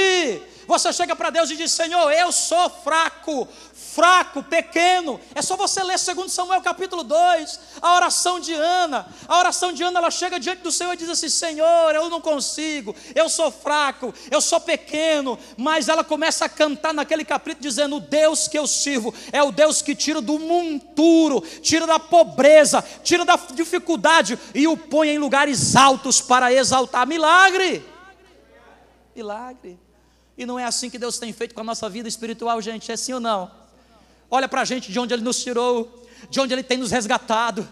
Você 0.66 0.92
chega 0.92 1.14
para 1.14 1.30
Deus 1.30 1.48
e 1.50 1.56
diz: 1.56 1.70
Senhor, 1.70 2.10
eu 2.10 2.32
sou 2.32 2.68
fraco, 2.68 3.46
fraco, 3.72 4.42
pequeno. 4.42 5.20
É 5.32 5.42
só 5.42 5.56
você 5.56 5.80
ler 5.82 5.96
2 5.96 6.32
Samuel 6.32 6.60
capítulo 6.60 7.04
2, 7.04 7.60
a 7.80 7.94
oração 7.94 8.40
de 8.40 8.52
Ana. 8.52 9.06
A 9.28 9.38
oração 9.38 9.72
de 9.72 9.84
Ana, 9.84 10.00
ela 10.00 10.10
chega 10.10 10.40
diante 10.40 10.62
do 10.62 10.72
Senhor 10.72 10.92
e 10.92 10.96
diz 10.96 11.08
assim: 11.08 11.28
Senhor, 11.28 11.94
eu 11.94 12.10
não 12.10 12.20
consigo, 12.20 12.96
eu 13.14 13.28
sou 13.28 13.52
fraco, 13.52 14.12
eu 14.28 14.40
sou 14.40 14.58
pequeno. 14.58 15.38
Mas 15.56 15.88
ela 15.88 16.02
começa 16.02 16.46
a 16.46 16.48
cantar 16.48 16.92
naquele 16.92 17.24
capítulo 17.24 17.62
dizendo: 17.62 17.96
O 17.96 18.00
Deus 18.00 18.48
que 18.48 18.58
eu 18.58 18.66
sirvo 18.66 19.14
é 19.30 19.40
o 19.40 19.52
Deus 19.52 19.82
que 19.82 19.94
tira 19.94 20.20
do 20.20 20.36
monturo, 20.40 21.40
tira 21.62 21.86
da 21.86 22.00
pobreza, 22.00 22.84
tira 23.04 23.24
da 23.24 23.38
dificuldade 23.52 24.36
e 24.52 24.66
o 24.66 24.76
põe 24.76 25.10
em 25.10 25.18
lugares 25.18 25.76
altos 25.76 26.20
para 26.20 26.52
exaltar. 26.52 27.06
Milagre! 27.06 27.93
Milagre. 29.14 29.78
E 30.36 30.44
não 30.44 30.58
é 30.58 30.64
assim 30.64 30.90
que 30.90 30.98
Deus 30.98 31.18
tem 31.18 31.32
feito 31.32 31.54
com 31.54 31.60
a 31.60 31.64
nossa 31.64 31.88
vida 31.88 32.08
espiritual, 32.08 32.60
gente, 32.60 32.90
é 32.90 32.96
sim 32.96 33.12
ou 33.12 33.20
não? 33.20 33.50
Olha 34.30 34.48
para 34.48 34.62
a 34.62 34.64
gente 34.64 34.90
de 34.90 34.98
onde 34.98 35.14
Ele 35.14 35.22
nos 35.22 35.42
tirou, 35.42 36.06
de 36.28 36.40
onde 36.40 36.52
Ele 36.52 36.62
tem 36.62 36.78
nos 36.78 36.90
resgatado. 36.90 37.68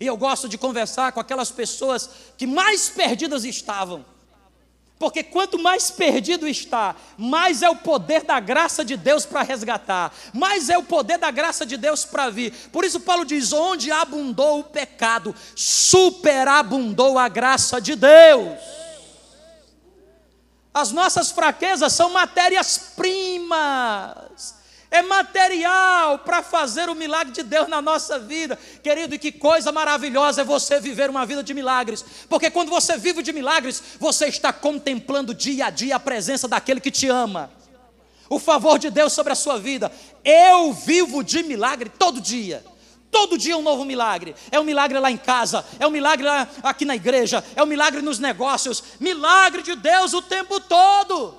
E 0.00 0.06
eu 0.06 0.16
gosto 0.16 0.48
de 0.48 0.56
conversar 0.56 1.12
com 1.12 1.20
aquelas 1.20 1.50
pessoas 1.50 2.08
que 2.36 2.46
mais 2.46 2.88
perdidas 2.88 3.44
estavam. 3.44 4.04
Porque 4.98 5.22
quanto 5.22 5.58
mais 5.58 5.90
perdido 5.90 6.48
está, 6.48 6.96
mais 7.18 7.60
é 7.60 7.68
o 7.68 7.76
poder 7.76 8.22
da 8.22 8.40
graça 8.40 8.82
de 8.82 8.96
Deus 8.96 9.26
para 9.26 9.42
resgatar, 9.42 10.14
mais 10.32 10.70
é 10.70 10.78
o 10.78 10.82
poder 10.82 11.18
da 11.18 11.30
graça 11.30 11.66
de 11.66 11.76
Deus 11.76 12.06
para 12.06 12.30
vir. 12.30 12.50
Por 12.72 12.82
isso, 12.82 13.00
Paulo 13.00 13.26
diz: 13.26 13.52
onde 13.52 13.90
abundou 13.90 14.60
o 14.60 14.64
pecado, 14.64 15.34
superabundou 15.54 17.18
a 17.18 17.28
graça 17.28 17.78
de 17.78 17.94
Deus. 17.94 18.85
As 20.76 20.92
nossas 20.92 21.30
fraquezas 21.30 21.94
são 21.94 22.10
matérias-primas. 22.10 24.54
É 24.90 25.00
material 25.00 26.18
para 26.18 26.42
fazer 26.42 26.90
o 26.90 26.94
milagre 26.94 27.32
de 27.32 27.42
Deus 27.42 27.66
na 27.66 27.80
nossa 27.80 28.18
vida. 28.18 28.58
Querido, 28.82 29.14
e 29.14 29.18
que 29.18 29.32
coisa 29.32 29.72
maravilhosa 29.72 30.42
é 30.42 30.44
você 30.44 30.78
viver 30.78 31.08
uma 31.08 31.24
vida 31.24 31.42
de 31.42 31.54
milagres. 31.54 32.04
Porque 32.28 32.50
quando 32.50 32.68
você 32.68 32.98
vive 32.98 33.22
de 33.22 33.32
milagres, 33.32 33.82
você 33.98 34.26
está 34.26 34.52
contemplando 34.52 35.32
dia 35.32 35.64
a 35.64 35.70
dia 35.70 35.96
a 35.96 36.00
presença 36.00 36.46
daquele 36.46 36.82
que 36.82 36.90
te 36.90 37.08
ama. 37.08 37.50
O 38.28 38.38
favor 38.38 38.78
de 38.78 38.90
Deus 38.90 39.14
sobre 39.14 39.32
a 39.32 39.36
sua 39.36 39.58
vida. 39.58 39.90
Eu 40.22 40.74
vivo 40.74 41.24
de 41.24 41.42
milagre 41.42 41.88
todo 41.88 42.20
dia. 42.20 42.62
Todo 43.16 43.38
dia 43.38 43.56
um 43.56 43.62
novo 43.62 43.82
milagre. 43.82 44.36
É 44.50 44.60
um 44.60 44.62
milagre 44.62 44.98
lá 44.98 45.10
em 45.10 45.16
casa, 45.16 45.64
é 45.80 45.86
um 45.86 45.90
milagre 45.90 46.28
aqui 46.62 46.84
na 46.84 46.94
igreja, 46.94 47.42
é 47.56 47.62
um 47.62 47.66
milagre 47.66 48.02
nos 48.02 48.18
negócios. 48.18 48.84
Milagre 49.00 49.62
de 49.62 49.74
Deus 49.74 50.12
o 50.12 50.20
tempo 50.20 50.60
todo. 50.60 51.34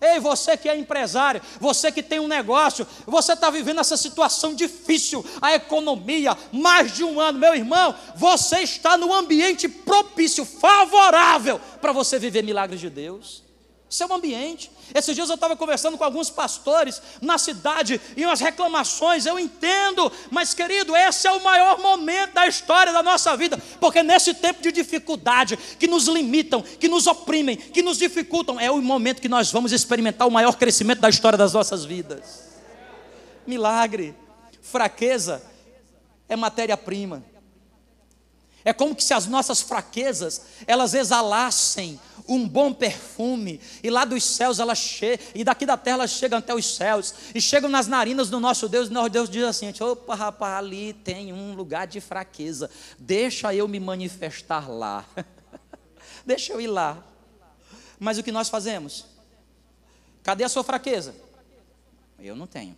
Ei, 0.00 0.18
você 0.18 0.56
que 0.56 0.70
é 0.70 0.76
empresário, 0.76 1.42
você 1.60 1.92
que 1.92 2.02
tem 2.02 2.18
um 2.18 2.26
negócio, 2.26 2.86
você 3.06 3.34
está 3.34 3.50
vivendo 3.50 3.80
essa 3.80 3.98
situação 3.98 4.54
difícil, 4.54 5.22
a 5.42 5.54
economia, 5.54 6.36
mais 6.50 6.94
de 6.94 7.04
um 7.04 7.20
ano, 7.20 7.38
meu 7.38 7.54
irmão, 7.54 7.94
você 8.16 8.60
está 8.60 8.96
no 8.96 9.12
ambiente 9.12 9.68
propício, 9.68 10.42
favorável 10.46 11.60
para 11.82 11.92
você 11.92 12.18
viver 12.18 12.42
milagres 12.42 12.80
de 12.80 12.88
Deus. 12.88 13.42
Isso 13.90 14.02
é 14.02 14.06
ambiente. 14.10 14.71
Esses 14.94 15.14
dias 15.14 15.28
eu 15.28 15.36
estava 15.36 15.56
conversando 15.56 15.96
com 15.96 16.04
alguns 16.04 16.28
pastores 16.28 17.00
na 17.20 17.38
cidade 17.38 18.00
e 18.16 18.24
umas 18.24 18.40
reclamações, 18.40 19.24
eu 19.24 19.38
entendo, 19.38 20.10
mas 20.30 20.52
querido, 20.52 20.94
esse 20.94 21.26
é 21.26 21.32
o 21.32 21.42
maior 21.42 21.78
momento 21.78 22.32
da 22.34 22.46
história 22.46 22.92
da 22.92 23.02
nossa 23.02 23.36
vida, 23.36 23.56
porque 23.80 24.02
nesse 24.02 24.34
tempo 24.34 24.62
de 24.62 24.70
dificuldade, 24.70 25.56
que 25.56 25.86
nos 25.86 26.06
limitam, 26.08 26.62
que 26.62 26.88
nos 26.88 27.06
oprimem, 27.06 27.56
que 27.56 27.82
nos 27.82 27.98
dificultam, 27.98 28.60
é 28.60 28.70
o 28.70 28.82
momento 28.82 29.22
que 29.22 29.28
nós 29.28 29.50
vamos 29.50 29.72
experimentar 29.72 30.28
o 30.28 30.30
maior 30.30 30.56
crescimento 30.56 31.00
da 31.00 31.08
história 31.08 31.38
das 31.38 31.52
nossas 31.52 31.84
vidas. 31.84 32.52
Milagre, 33.46 34.14
fraqueza 34.60 35.42
é 36.28 36.36
matéria-prima. 36.36 37.31
É 38.64 38.72
como 38.72 38.98
se 39.00 39.12
as 39.12 39.26
nossas 39.26 39.60
fraquezas, 39.60 40.42
elas 40.66 40.94
exalassem 40.94 42.00
um 42.28 42.48
bom 42.48 42.72
perfume, 42.72 43.60
e 43.82 43.90
lá 43.90 44.04
dos 44.04 44.22
céus 44.22 44.60
elas 44.60 44.78
chegam, 44.78 45.26
e 45.34 45.42
daqui 45.42 45.66
da 45.66 45.76
terra 45.76 45.96
elas 45.96 46.10
chegam 46.10 46.38
até 46.38 46.54
os 46.54 46.76
céus, 46.76 47.14
e 47.34 47.40
chegam 47.40 47.68
nas 47.68 47.88
narinas 47.88 48.30
do 48.30 48.38
nosso 48.38 48.68
Deus, 48.68 48.88
e 48.88 48.92
nosso 48.92 49.10
Deus 49.10 49.28
diz 49.28 49.42
assim: 49.42 49.72
opa, 49.80 50.14
rapaz, 50.14 50.58
ali 50.58 50.92
tem 50.92 51.32
um 51.32 51.54
lugar 51.54 51.86
de 51.86 52.00
fraqueza, 52.00 52.70
deixa 52.98 53.52
eu 53.54 53.66
me 53.66 53.80
manifestar 53.80 54.70
lá, 54.70 55.04
deixa 56.24 56.52
eu 56.52 56.60
ir 56.60 56.68
lá. 56.68 57.02
Mas 57.98 58.18
o 58.18 58.22
que 58.22 58.32
nós 58.32 58.48
fazemos? 58.48 59.06
Cadê 60.22 60.44
a 60.44 60.48
sua 60.48 60.62
fraqueza? 60.62 61.14
Eu 62.18 62.36
não 62.36 62.46
tenho. 62.46 62.76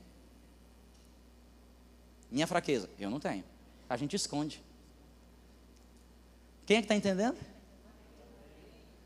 Minha 2.30 2.46
fraqueza? 2.46 2.88
Eu 2.98 3.10
não 3.10 3.20
tenho. 3.20 3.44
A 3.88 3.96
gente 3.96 4.16
esconde. 4.16 4.62
Quem 6.66 6.78
é 6.78 6.80
que 6.80 6.86
está 6.86 6.94
entendendo? 6.94 7.38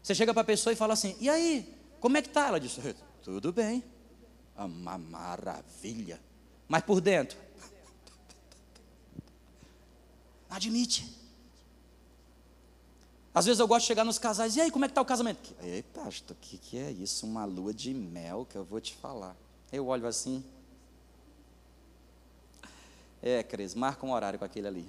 Você 0.02 0.14
chega 0.14 0.32
para 0.32 0.42
a 0.42 0.44
pessoa 0.44 0.72
e 0.72 0.76
fala 0.76 0.92
assim: 0.92 1.16
e 1.20 1.28
aí, 1.28 1.76
como 2.00 2.16
é 2.16 2.22
que 2.22 2.28
está? 2.28 2.48
Ela 2.48 2.60
diz: 2.60 2.78
tudo 3.22 3.52
bem, 3.52 3.82
uma 4.56 4.96
maravilha. 4.96 6.20
Mas 6.66 6.82
por 6.82 7.00
dentro, 7.00 7.38
admite. 10.48 11.16
Às 13.34 13.46
vezes 13.46 13.60
eu 13.60 13.68
gosto 13.68 13.82
de 13.82 13.86
chegar 13.86 14.04
nos 14.04 14.18
casais, 14.18 14.56
e 14.56 14.60
aí, 14.60 14.70
como 14.70 14.84
é 14.84 14.88
que 14.88 14.92
está 14.92 15.00
o 15.00 15.04
casamento? 15.04 15.54
Ei, 15.62 15.82
pastor, 15.82 16.36
o 16.36 16.40
que, 16.40 16.58
que 16.58 16.78
é 16.78 16.90
isso? 16.90 17.26
Uma 17.26 17.44
lua 17.44 17.72
de 17.72 17.94
mel 17.94 18.46
que 18.48 18.56
eu 18.56 18.64
vou 18.64 18.80
te 18.80 18.94
falar. 18.94 19.36
Eu 19.70 19.86
olho 19.86 20.06
assim. 20.06 20.44
É, 23.22 23.42
Cris, 23.42 23.74
marca 23.74 24.04
um 24.06 24.12
horário 24.12 24.38
com 24.38 24.44
aquele 24.44 24.66
ali. 24.66 24.88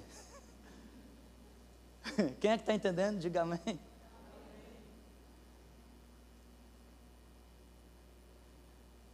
Quem 2.40 2.50
é 2.50 2.56
que 2.56 2.62
está 2.62 2.74
entendendo? 2.74 3.18
Diga 3.18 3.42
amém. 3.42 3.78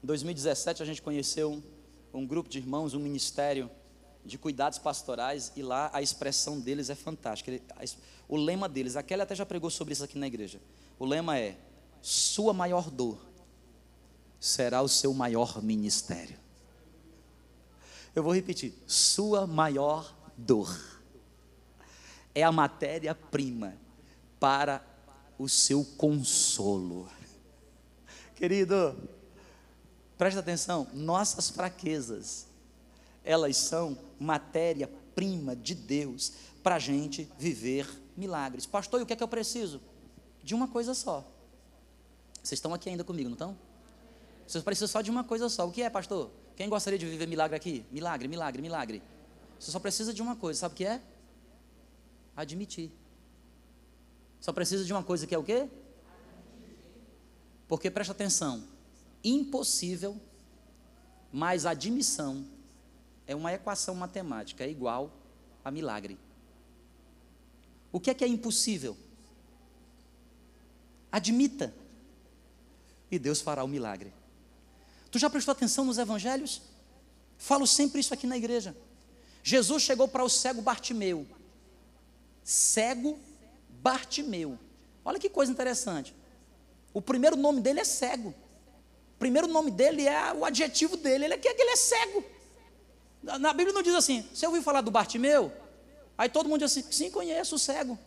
Em 0.03 0.07
2017 0.07 0.83
a 0.83 0.87
gente 0.87 1.03
conheceu 1.03 1.63
um, 2.15 2.27
grupo 2.27 2.49
de 2.49 2.59
irmãos, 2.59 2.95
um 2.95 3.01
ministério 3.01 3.71
de 4.25 4.39
cuidados 4.39 4.79
pastorais, 4.79 5.53
e 5.57 5.63
lá 5.63 5.91
a 5.93 6.01
expressão 6.01 6.61
deles 6.61 6.91
é 6.91 6.95
fantástica. 6.95 7.61
O 8.29 8.37
lema 8.37 8.69
deles, 8.69 8.97
aquele 8.97 9.23
até 9.23 9.35
já 9.35 9.45
pregou 9.45 9.71
sobre 9.71 9.93
isso 9.93 10.05
aqui 10.05 10.19
na 10.19 10.27
igreja. 10.27 10.61
O 10.99 11.05
lema 11.05 11.39
é: 11.39 11.59
Sua 12.01 12.53
maior 12.53 12.91
dor 12.91 13.19
será 14.39 14.83
o 14.83 14.89
seu 14.89 15.13
maior 15.13 15.63
ministério. 15.63 16.39
Eu 18.15 18.23
vou 18.23 18.35
repetir: 18.35 18.75
sua 18.87 19.47
maior 19.47 20.17
dor 20.37 20.96
é 22.37 22.43
a 22.43 22.53
matéria-prima 22.53 23.79
para 24.39 24.85
o 25.39 25.49
seu 25.49 25.83
consolo. 25.97 27.09
Querido, 28.35 28.95
preste 30.19 30.39
atenção: 30.39 30.87
nossas 30.93 31.49
fraquezas, 31.49 32.47
elas 33.25 33.57
são 33.57 33.99
matéria-prima 34.21 35.57
de 35.57 35.75
Deus 35.75 36.35
para 36.63 36.75
a 36.75 36.79
gente 36.79 37.27
viver 37.39 37.89
milagres. 38.15 38.67
Pastor, 38.67 39.01
e 39.01 39.03
o 39.03 39.07
que 39.07 39.15
é 39.15 39.17
que 39.17 39.23
eu 39.23 39.29
preciso? 39.29 39.81
De 40.45 40.55
uma 40.55 40.69
coisa 40.69 40.93
só. 40.93 41.27
Vocês 42.43 42.59
estão 42.59 42.75
aqui 42.75 42.91
ainda 42.91 43.03
comigo, 43.03 43.31
não 43.31 43.35
estão? 43.35 43.57
Vocês 44.47 44.63
precisam 44.63 44.89
só 44.89 45.01
de 45.01 45.11
uma 45.11 45.25
coisa 45.25 45.49
só. 45.49 45.67
O 45.67 45.73
que 45.73 45.83
é, 45.83 45.89
pastor? 45.89 46.31
Quem 46.55 46.69
gostaria 46.69 46.99
de 46.99 47.07
viver 47.07 47.27
milagre 47.27 47.57
aqui? 47.57 47.87
Milagre, 47.91 48.29
milagre, 48.29 48.61
milagre. 48.61 49.03
Você 49.59 49.71
só 49.71 49.81
precisa 49.81 50.13
de 50.13 50.21
uma 50.21 50.37
coisa, 50.37 50.61
sabe 50.61 50.75
o 50.75 50.77
que 50.77 50.85
é? 50.85 51.01
Admitir. 52.37 52.93
Só 54.41 54.53
precisa 54.53 54.85
de 54.85 54.93
uma 54.93 55.03
coisa 55.03 55.27
que 55.27 55.35
é 55.35 55.39
o 55.39 55.43
quê? 55.43 55.69
Porque 57.67 57.91
presta 57.91 58.13
atenção, 58.13 58.63
impossível 59.25 60.21
mais 61.33 61.67
admissão 61.67 62.47
é 63.27 63.35
uma 63.35 63.53
equação 63.53 63.95
matemática, 63.95 64.65
é 64.65 64.71
igual 64.71 65.11
a 65.65 65.71
milagre. 65.71 66.17
O 67.91 67.99
que 67.99 68.11
é 68.11 68.15
que 68.15 68.25
é 68.25 68.29
impossível? 68.29 68.97
Admita. 71.11 71.75
E 73.11 73.19
Deus 73.19 73.41
fará 73.41 73.65
o 73.65 73.69
milagre. 73.69 74.13
Tu 75.11 75.19
já 75.19 75.29
prestou 75.29 75.53
atenção 75.53 75.85
nos 75.85 75.99
evangelhos? 75.99 76.63
Falo 77.39 77.67
sempre 77.67 78.01
isso 78.01 78.15
aqui 78.15 78.27
na 78.27 78.37
igreja. 78.37 78.77
Jesus 79.43 79.83
chegou 79.83 80.09
para 80.09 80.25
o 80.25 80.29
cego 80.29 80.63
Bartimeu. 80.63 81.27
Cego 82.47 83.19
Bartimeu. 83.69 84.57
Olha 85.05 85.19
que 85.19 85.29
coisa 85.29 85.51
interessante. 85.51 86.15
O 86.95 87.03
primeiro 87.03 87.35
nome 87.35 87.61
dele 87.61 87.81
é 87.81 87.85
cego. 87.85 88.29
O 88.29 89.19
primeiro 89.19 89.49
nome 89.49 89.69
dele 89.69 90.07
é 90.07 90.33
o 90.33 90.45
adjetivo 90.45 90.97
dele. 90.97 91.25
Ele 91.25 91.35
é 91.35 91.39
que 91.39 91.49
ele 91.49 91.71
é 91.71 91.77
cego. 91.77 92.25
Na 93.21 93.53
Bíblia 93.53 93.73
não 93.73 93.83
diz 93.83 93.97
assim, 93.97 94.23
você 94.33 94.47
ouviu 94.47 94.63
falar 94.63 94.81
do 94.81 94.93
Bartimeu? 94.93 95.53
Aí 96.17 96.29
todo 96.29 96.49
mundo 96.49 96.61
diz 96.61 96.71
assim, 96.71 96.85
sim, 96.93 97.11
conheço 97.11 97.57
o 97.57 97.59
cego. 97.59 97.99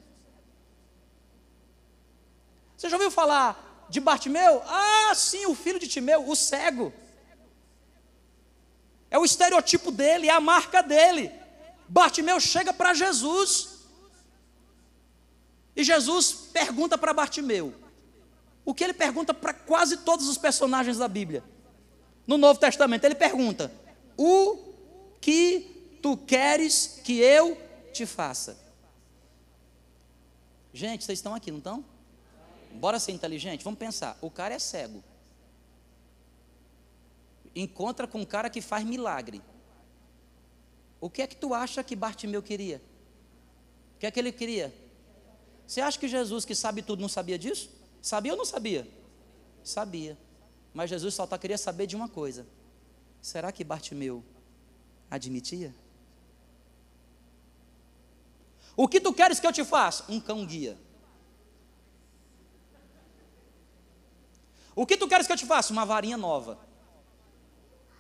Você 2.78 2.88
já 2.88 2.96
ouviu 2.96 3.12
falar 3.12 3.88
de 3.90 4.00
Bartimeu? 4.00 4.64
Ah, 4.66 5.14
sim, 5.16 5.48
o 5.48 5.54
filho 5.54 5.80
de 5.80 5.88
Timeu, 5.90 6.30
o 6.30 6.34
cego. 6.34 6.94
É 9.12 9.20
o 9.20 9.26
estereotipo 9.26 9.92
dele, 9.92 10.30
é 10.30 10.32
a 10.32 10.40
marca 10.40 10.82
dele. 10.82 11.30
Bartimeu 11.90 12.40
chega 12.40 12.72
para 12.72 12.94
Jesus. 12.94 13.79
E 15.76 15.84
Jesus 15.84 16.50
pergunta 16.52 16.98
para 16.98 17.14
Bartimeu 17.14 17.74
o 18.70 18.74
que 18.74 18.84
ele 18.84 18.94
pergunta 18.94 19.34
para 19.34 19.52
quase 19.52 19.98
todos 19.98 20.28
os 20.28 20.38
personagens 20.38 20.98
da 21.00 21.08
Bíblia. 21.08 21.44
No 22.28 22.38
Novo 22.38 22.60
Testamento, 22.60 23.04
ele 23.04 23.16
pergunta: 23.16 23.72
O 24.16 24.76
que 25.20 25.98
tu 26.04 26.16
queres 26.16 27.02
que 27.04 27.18
eu 27.18 27.60
te 27.92 28.06
faça? 28.06 28.60
Gente, 30.72 31.04
vocês 31.04 31.18
estão 31.18 31.34
aqui, 31.34 31.50
não 31.50 31.58
estão? 31.58 31.84
Bora 32.74 33.00
ser 33.00 33.12
inteligente? 33.12 33.64
Vamos 33.64 33.80
pensar. 33.80 34.16
O 34.22 34.30
cara 34.30 34.54
é 34.54 34.60
cego. 34.60 35.04
Encontra 37.56 38.06
com 38.06 38.22
um 38.22 38.26
cara 38.26 38.52
que 38.52 38.62
faz 38.62 38.86
milagre. 38.86 39.42
O 41.02 41.10
que 41.10 41.24
é 41.24 41.28
que 41.28 41.36
tu 41.36 41.56
acha 41.56 41.84
que 41.84 41.96
Bartimeu 41.96 42.44
queria? 42.44 42.80
O 43.96 44.00
que 44.00 44.06
é 44.06 44.12
que 44.12 44.20
ele 44.20 44.32
queria? 44.32 44.72
Você 45.70 45.82
acha 45.82 46.00
que 46.00 46.08
Jesus, 46.08 46.46
que 46.46 46.56
sabe 46.56 46.82
tudo, 46.82 47.00
não 47.00 47.08
sabia 47.08 47.38
disso? 47.38 47.70
Sabia 48.02 48.32
ou 48.32 48.38
não 48.40 48.44
sabia? 48.44 48.88
Sabia. 49.64 50.18
Mas 50.74 50.90
Jesus 50.90 51.14
só 51.14 51.28
tá, 51.28 51.38
queria 51.38 51.60
saber 51.60 51.86
de 51.86 51.96
uma 51.96 52.10
coisa: 52.10 52.48
será 53.22 53.52
que 53.52 53.64
Bartimeu 53.64 54.26
admitia? 55.12 55.72
O 58.76 58.88
que 58.88 59.00
tu 59.00 59.14
queres 59.14 59.40
que 59.40 59.46
eu 59.46 59.54
te 59.54 59.64
faça? 59.64 60.12
Um 60.12 60.20
cão 60.20 60.44
guia. 60.44 60.76
O 64.76 64.88
que 64.88 64.98
tu 64.98 65.08
queres 65.08 65.28
que 65.28 65.34
eu 65.34 65.38
te 65.38 65.46
faça? 65.46 65.72
Uma 65.72 65.86
varinha 65.86 66.18
nova. 66.18 66.58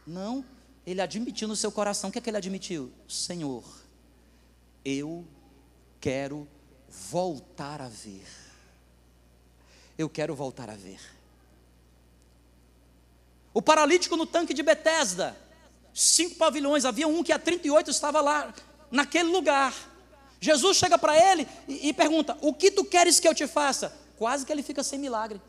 Não, 0.07 0.43
ele 0.87 1.01
admitiu 1.01 1.47
no 1.47 1.55
seu 1.55 1.71
coração. 1.71 2.09
O 2.09 2.13
que 2.13 2.17
é 2.17 2.21
que 2.21 2.31
ele 2.31 2.37
admitiu? 2.37 2.91
Senhor, 3.07 3.63
eu 4.83 5.23
quero 5.99 6.47
voltar 6.89 7.81
a 7.81 7.87
ver. 7.87 8.27
Eu 9.97 10.09
quero 10.09 10.35
voltar 10.35 10.69
a 10.69 10.75
ver. 10.75 10.99
O 13.53 13.61
paralítico 13.61 14.15
no 14.15 14.25
tanque 14.25 14.53
de 14.53 14.63
Betesda, 14.63 15.35
cinco 15.93 16.35
pavilhões, 16.35 16.85
havia 16.85 17.07
um 17.07 17.23
que 17.23 17.31
há 17.31 17.39
38 17.39 17.89
estava 17.91 18.21
lá, 18.21 18.53
naquele 18.91 19.29
lugar. 19.29 19.73
Jesus 20.39 20.77
chega 20.77 20.97
para 20.97 21.17
ele 21.17 21.47
e, 21.67 21.89
e 21.89 21.93
pergunta: 21.93 22.37
O 22.41 22.53
que 22.53 22.71
tu 22.71 22.85
queres 22.85 23.19
que 23.19 23.27
eu 23.27 23.35
te 23.35 23.47
faça? 23.47 23.93
Quase 24.17 24.45
que 24.45 24.51
ele 24.51 24.63
fica 24.63 24.83
sem 24.83 24.97
milagre. 24.99 25.41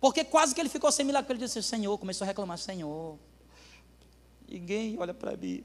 Porque 0.00 0.24
quase 0.24 0.54
que 0.54 0.60
ele 0.60 0.68
ficou 0.68 0.90
sem 0.90 1.04
milagre. 1.04 1.32
Ele 1.32 1.40
disse: 1.40 1.62
Senhor, 1.62 1.96
começou 1.98 2.24
a 2.24 2.28
reclamar: 2.28 2.58
Senhor, 2.58 3.18
ninguém 4.48 4.98
olha 4.98 5.12
para 5.12 5.36
mim. 5.36 5.64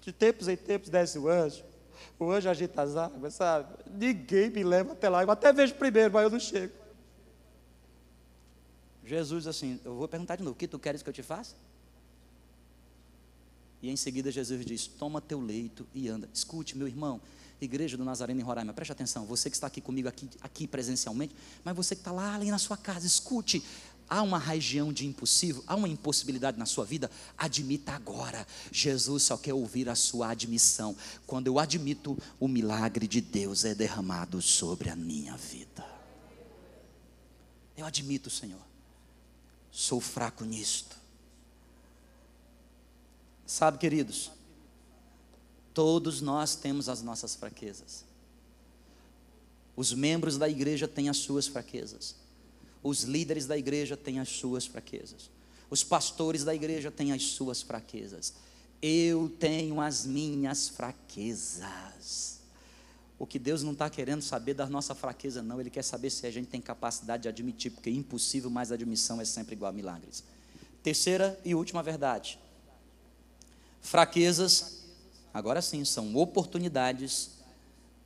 De 0.00 0.12
tempos 0.12 0.48
em 0.48 0.56
tempos 0.56 0.88
desce 0.88 1.18
o 1.18 1.28
anjo. 1.28 1.69
O 2.18 2.30
anjo 2.30 2.48
agita 2.48 2.82
as 2.82 2.96
águas, 2.96 3.34
sabe? 3.34 3.68
Ninguém 3.90 4.50
me 4.50 4.62
leva 4.62 4.92
até 4.92 5.08
lá. 5.08 5.22
Eu 5.22 5.30
até 5.30 5.52
vejo 5.52 5.74
primeiro, 5.74 6.12
mas 6.12 6.24
eu 6.24 6.30
não 6.30 6.40
chego. 6.40 6.74
Jesus, 9.04 9.46
assim, 9.46 9.80
eu 9.84 9.94
vou 9.94 10.06
perguntar 10.06 10.36
de 10.36 10.42
novo: 10.42 10.54
O 10.54 10.56
que 10.56 10.68
tu 10.68 10.78
queres 10.78 11.02
que 11.02 11.08
eu 11.08 11.12
te 11.12 11.22
faça? 11.22 11.56
E 13.82 13.90
em 13.90 13.96
seguida 13.96 14.30
Jesus 14.30 14.64
diz: 14.64 14.86
Toma 14.86 15.20
teu 15.20 15.40
leito 15.40 15.86
e 15.94 16.08
anda. 16.08 16.28
Escute, 16.32 16.76
meu 16.76 16.86
irmão, 16.86 17.20
igreja 17.60 17.96
do 17.96 18.04
Nazareno 18.04 18.40
em 18.40 18.44
Roraima, 18.44 18.72
preste 18.72 18.92
atenção. 18.92 19.24
Você 19.26 19.50
que 19.50 19.56
está 19.56 19.66
aqui 19.66 19.80
comigo, 19.80 20.08
aqui, 20.08 20.28
aqui 20.40 20.66
presencialmente, 20.66 21.34
mas 21.64 21.74
você 21.74 21.94
que 21.94 22.00
está 22.00 22.12
lá 22.12 22.34
ali 22.34 22.50
na 22.50 22.58
sua 22.58 22.76
casa, 22.76 23.06
escute. 23.06 23.62
Há 24.10 24.22
uma 24.22 24.40
região 24.40 24.92
de 24.92 25.06
impossível, 25.06 25.62
há 25.68 25.76
uma 25.76 25.88
impossibilidade 25.88 26.58
na 26.58 26.66
sua 26.66 26.84
vida, 26.84 27.08
admita 27.38 27.92
agora. 27.92 28.44
Jesus 28.72 29.22
só 29.22 29.36
quer 29.36 29.54
ouvir 29.54 29.88
a 29.88 29.94
sua 29.94 30.30
admissão. 30.30 30.96
Quando 31.28 31.46
eu 31.46 31.60
admito, 31.60 32.18
o 32.40 32.48
milagre 32.48 33.06
de 33.06 33.20
Deus 33.20 33.64
é 33.64 33.72
derramado 33.72 34.42
sobre 34.42 34.90
a 34.90 34.96
minha 34.96 35.36
vida. 35.36 35.86
Eu 37.76 37.86
admito, 37.86 38.28
Senhor, 38.28 38.60
sou 39.70 40.00
fraco 40.00 40.44
nisto. 40.44 40.96
Sabe, 43.46 43.78
queridos, 43.78 44.32
todos 45.72 46.20
nós 46.20 46.56
temos 46.56 46.88
as 46.88 47.00
nossas 47.00 47.36
fraquezas. 47.36 48.04
Os 49.76 49.92
membros 49.92 50.36
da 50.36 50.48
igreja 50.48 50.88
têm 50.88 51.08
as 51.08 51.18
suas 51.18 51.46
fraquezas. 51.46 52.16
Os 52.82 53.02
líderes 53.02 53.46
da 53.46 53.56
igreja 53.56 53.96
têm 53.96 54.18
as 54.18 54.28
suas 54.28 54.66
fraquezas. 54.66 55.30
Os 55.68 55.84
pastores 55.84 56.44
da 56.44 56.54
igreja 56.54 56.90
têm 56.90 57.12
as 57.12 57.22
suas 57.22 57.62
fraquezas. 57.62 58.32
Eu 58.82 59.30
tenho 59.38 59.80
as 59.80 60.06
minhas 60.06 60.68
fraquezas. 60.68 62.40
O 63.18 63.26
que 63.26 63.38
Deus 63.38 63.62
não 63.62 63.72
está 63.72 63.90
querendo 63.90 64.22
saber 64.22 64.54
da 64.54 64.66
nossa 64.66 64.94
fraqueza, 64.94 65.42
não. 65.42 65.60
Ele 65.60 65.68
quer 65.68 65.82
saber 65.84 66.08
se 66.08 66.26
a 66.26 66.30
gente 66.30 66.48
tem 66.48 66.60
capacidade 66.60 67.24
de 67.24 67.28
admitir, 67.28 67.70
porque 67.70 67.90
é 67.90 67.92
impossível, 67.92 68.48
mas 68.48 68.72
admissão 68.72 69.20
é 69.20 69.24
sempre 69.26 69.54
igual 69.54 69.68
a 69.68 69.72
milagres. 69.72 70.24
Terceira 70.82 71.38
e 71.44 71.54
última 71.54 71.82
verdade. 71.82 72.38
Fraquezas, 73.82 74.84
agora 75.34 75.60
sim, 75.60 75.84
são 75.84 76.16
oportunidades 76.16 77.32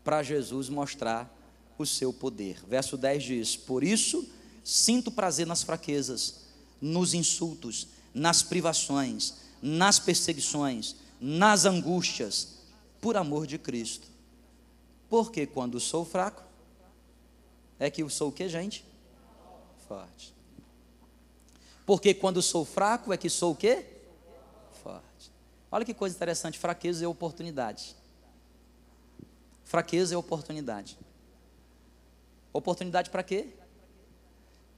para 0.02 0.22
Jesus 0.22 0.68
mostrar 0.68 1.32
o 1.78 1.86
seu 1.86 2.12
poder. 2.12 2.58
Verso 2.66 2.96
10 2.96 3.22
diz: 3.22 3.56
Por 3.56 3.84
isso 3.84 4.28
sinto 4.64 5.10
prazer 5.10 5.46
nas 5.46 5.62
fraquezas, 5.62 6.40
nos 6.80 7.14
insultos, 7.14 7.86
nas 8.12 8.42
privações, 8.42 9.34
nas 9.62 9.98
perseguições, 9.98 10.96
nas 11.20 11.64
angústias, 11.64 12.54
por 13.00 13.16
amor 13.16 13.46
de 13.46 13.58
Cristo. 13.58 14.08
Porque 15.08 15.46
quando 15.46 15.78
sou 15.78 16.04
fraco, 16.04 16.42
é 17.78 17.90
que 17.90 18.02
eu 18.02 18.08
sou 18.08 18.30
o 18.30 18.32
que, 18.32 18.48
gente? 18.48 18.84
Forte. 19.86 20.34
Porque 21.84 22.14
quando 22.14 22.40
sou 22.40 22.64
fraco, 22.64 23.12
é 23.12 23.16
que 23.16 23.28
sou 23.28 23.52
o 23.52 23.56
que? 23.56 23.94
Olha 25.74 25.84
que 25.84 25.92
coisa 25.92 26.14
interessante: 26.14 26.56
fraqueza 26.56 27.04
é 27.04 27.08
oportunidade. 27.08 27.96
Fraqueza 29.64 30.14
é 30.14 30.16
oportunidade. 30.16 30.96
Oportunidade 32.52 33.10
para 33.10 33.24
quê? 33.24 33.48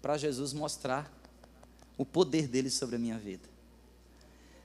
Para 0.07 0.17
Jesus 0.17 0.53
mostrar 0.53 1.13
o 1.99 2.05
poder 2.05 2.47
dele 2.47 2.71
sobre 2.71 2.95
a 2.95 2.99
minha 2.99 3.19
vida. 3.19 3.49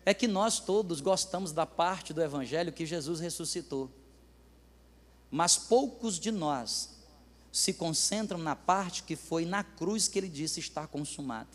é 0.06 0.14
que 0.14 0.28
nós 0.28 0.60
todos 0.60 1.02
gostamos 1.02 1.52
da 1.52 1.66
parte 1.66 2.14
do 2.14 2.22
Evangelho 2.22 2.72
que 2.72 2.86
Jesus 2.86 3.20
ressuscitou. 3.20 3.90
Mas 5.32 5.58
poucos 5.58 6.20
de 6.20 6.30
nós 6.30 6.92
se 7.52 7.74
concentram 7.74 8.38
na 8.38 8.56
parte 8.56 9.02
que 9.02 9.16
foi 9.16 9.44
na 9.44 9.64
cruz 9.64 10.08
que 10.08 10.20
ele 10.20 10.30
disse 10.30 10.60
estar 10.60 10.86
consumado. 10.86 11.50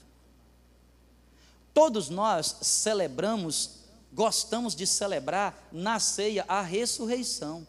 Todos 1.72 2.08
nós 2.08 2.56
celebramos, 2.62 3.82
gostamos 4.12 4.74
de 4.74 4.84
celebrar 4.84 5.68
na 5.70 6.00
ceia 6.00 6.44
a 6.48 6.60
ressurreição. 6.60 7.64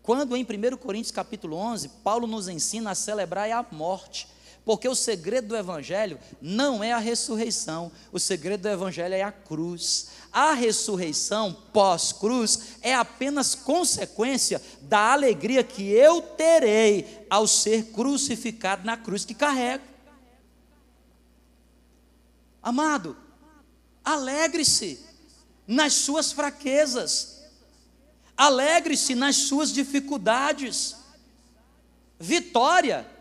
Quando 0.00 0.36
em 0.36 0.44
1 0.44 0.76
Coríntios 0.76 1.10
capítulo 1.10 1.56
11, 1.56 1.88
Paulo 2.04 2.28
nos 2.28 2.46
ensina 2.46 2.92
a 2.92 2.94
celebrar 2.94 3.50
a 3.50 3.66
morte, 3.72 4.28
porque 4.70 4.88
o 4.88 4.94
segredo 4.94 5.48
do 5.48 5.56
evangelho 5.56 6.16
não 6.40 6.84
é 6.84 6.92
a 6.92 6.98
ressurreição, 6.98 7.90
o 8.12 8.20
segredo 8.20 8.60
do 8.60 8.68
evangelho 8.68 9.14
é 9.14 9.22
a 9.22 9.32
cruz. 9.32 10.10
A 10.32 10.52
ressurreição 10.52 11.52
pós-cruz 11.72 12.76
é 12.80 12.94
apenas 12.94 13.56
consequência 13.56 14.62
da 14.82 15.12
alegria 15.12 15.64
que 15.64 15.90
eu 15.90 16.22
terei 16.22 17.26
ao 17.28 17.48
ser 17.48 17.86
crucificado 17.86 18.86
na 18.86 18.96
cruz 18.96 19.24
que 19.24 19.34
carrego. 19.34 19.82
Amado, 22.62 23.16
alegre-se 24.04 25.04
nas 25.66 25.94
suas 25.94 26.30
fraquezas, 26.30 27.42
alegre-se 28.36 29.16
nas 29.16 29.34
suas 29.34 29.72
dificuldades. 29.72 30.94
Vitória 32.20 33.18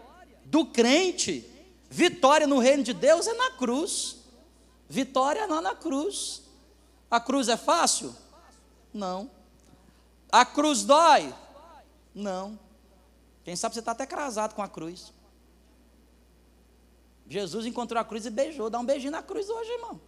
do 0.49 0.65
crente, 0.65 1.47
vitória 1.89 2.47
no 2.47 2.57
reino 2.57 2.83
de 2.83 2.91
Deus 2.91 3.27
é 3.27 3.33
na 3.33 3.51
cruz. 3.51 4.17
Vitória 4.89 5.45
não 5.45 5.61
na 5.61 5.75
cruz. 5.75 6.41
A 7.09 7.19
cruz 7.19 7.47
é 7.47 7.55
fácil? 7.55 8.15
Não. 8.91 9.29
A 10.31 10.43
cruz 10.43 10.83
dói? 10.83 11.33
Não. 12.15 12.57
Quem 13.43 13.55
sabe 13.55 13.75
você 13.75 13.79
está 13.79 13.91
até 13.91 14.07
crasado 14.07 14.55
com 14.55 14.63
a 14.63 14.67
cruz. 14.67 15.13
Jesus 17.27 17.67
encontrou 17.67 18.01
a 18.01 18.05
cruz 18.05 18.25
e 18.25 18.31
beijou. 18.31 18.71
Dá 18.71 18.79
um 18.79 18.85
beijinho 18.85 19.11
na 19.11 19.21
cruz 19.21 19.47
hoje, 19.49 19.69
irmão. 19.71 20.01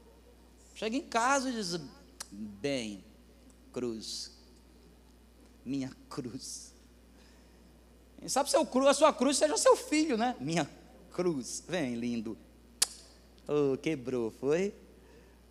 Chega 0.73 0.97
em 0.97 1.07
casa 1.07 1.51
e 1.51 1.53
diz: 1.53 1.79
Bem, 2.31 3.05
cruz, 3.71 4.31
minha 5.63 5.91
cruz. 6.09 6.70
Quem 8.21 8.29
sabe 8.29 8.51
seu 8.51 8.63
cruz, 8.63 8.85
a 8.85 8.93
sua 8.93 9.11
cruz 9.11 9.35
seja 9.35 9.57
seu 9.57 9.75
filho, 9.75 10.15
né? 10.15 10.35
Minha 10.39 10.69
cruz. 11.11 11.63
Vem, 11.67 11.95
lindo. 11.95 12.37
Oh, 13.47 13.75
quebrou, 13.79 14.29
foi? 14.29 14.75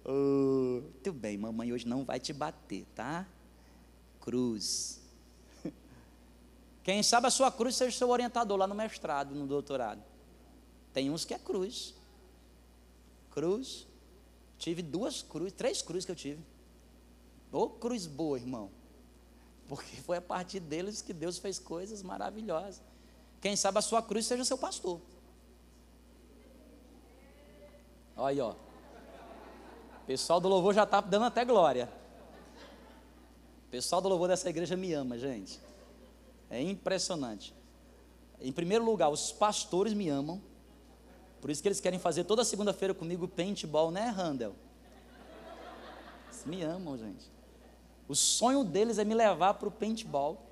Oh, 0.04 0.80
tudo 1.02 1.12
bem, 1.12 1.36
mamãe 1.36 1.72
hoje 1.72 1.84
não 1.88 2.04
vai 2.04 2.20
te 2.20 2.32
bater, 2.32 2.86
tá? 2.94 3.26
Cruz. 4.20 5.00
Quem 6.84 7.02
sabe 7.02 7.26
a 7.26 7.30
sua 7.30 7.50
cruz 7.50 7.74
seja 7.74 7.98
seu 7.98 8.08
orientador 8.08 8.56
lá 8.56 8.68
no 8.68 8.74
mestrado, 8.76 9.34
no 9.34 9.48
doutorado. 9.48 10.00
Tem 10.92 11.10
uns 11.10 11.24
que 11.24 11.34
é 11.34 11.38
cruz. 11.40 11.92
Cruz. 13.32 13.84
Tive 14.58 14.80
duas 14.80 15.22
cruzes, 15.22 15.54
três 15.54 15.82
cruzes 15.82 16.04
que 16.04 16.12
eu 16.12 16.16
tive. 16.16 16.40
Ô 17.50 17.62
oh, 17.62 17.68
cruz 17.68 18.06
boa, 18.06 18.38
irmão. 18.38 18.70
Porque 19.70 19.94
foi 20.02 20.16
a 20.16 20.20
partir 20.20 20.58
deles 20.58 21.00
que 21.00 21.12
Deus 21.12 21.38
fez 21.38 21.56
coisas 21.56 22.02
maravilhosas. 22.02 22.82
Quem 23.40 23.54
sabe 23.54 23.78
a 23.78 23.80
sua 23.80 24.02
cruz 24.02 24.26
seja 24.26 24.44
seu 24.44 24.58
pastor. 24.58 25.00
Olha 28.16 28.26
aí, 28.26 28.40
ó. 28.40 28.50
O 28.50 30.06
pessoal 30.08 30.40
do 30.40 30.48
louvor 30.48 30.74
já 30.74 30.82
está 30.82 31.00
dando 31.00 31.26
até 31.26 31.44
glória. 31.44 31.88
O 33.68 33.70
pessoal 33.70 34.02
do 34.02 34.08
louvor 34.08 34.26
dessa 34.26 34.50
igreja 34.50 34.76
me 34.76 34.92
ama, 34.92 35.16
gente. 35.16 35.60
É 36.50 36.60
impressionante. 36.60 37.54
Em 38.40 38.50
primeiro 38.50 38.84
lugar, 38.84 39.08
os 39.08 39.30
pastores 39.30 39.94
me 39.94 40.08
amam. 40.08 40.42
Por 41.40 41.48
isso 41.48 41.62
que 41.62 41.68
eles 41.68 41.80
querem 41.80 42.00
fazer 42.00 42.24
toda 42.24 42.44
segunda-feira 42.44 42.92
comigo 42.92 43.28
paintball, 43.28 43.92
né, 43.92 44.08
Randall? 44.08 44.56
Eles 46.26 46.44
me 46.44 46.60
amam, 46.60 46.98
gente. 46.98 47.30
O 48.11 48.14
sonho 48.16 48.64
deles 48.64 48.98
é 48.98 49.04
me 49.04 49.14
levar 49.14 49.54
para 49.54 49.68
o 49.68 49.70
paintball. 49.70 50.44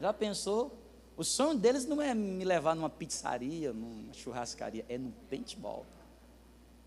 Já 0.00 0.12
pensou? 0.12 0.78
O 1.16 1.24
sonho 1.24 1.58
deles 1.58 1.84
não 1.84 2.00
é 2.00 2.14
me 2.14 2.44
levar 2.44 2.76
numa 2.76 2.88
pizzaria, 2.88 3.72
numa 3.72 4.14
churrascaria, 4.14 4.86
é 4.88 4.96
no 4.96 5.10
paintball. 5.28 5.84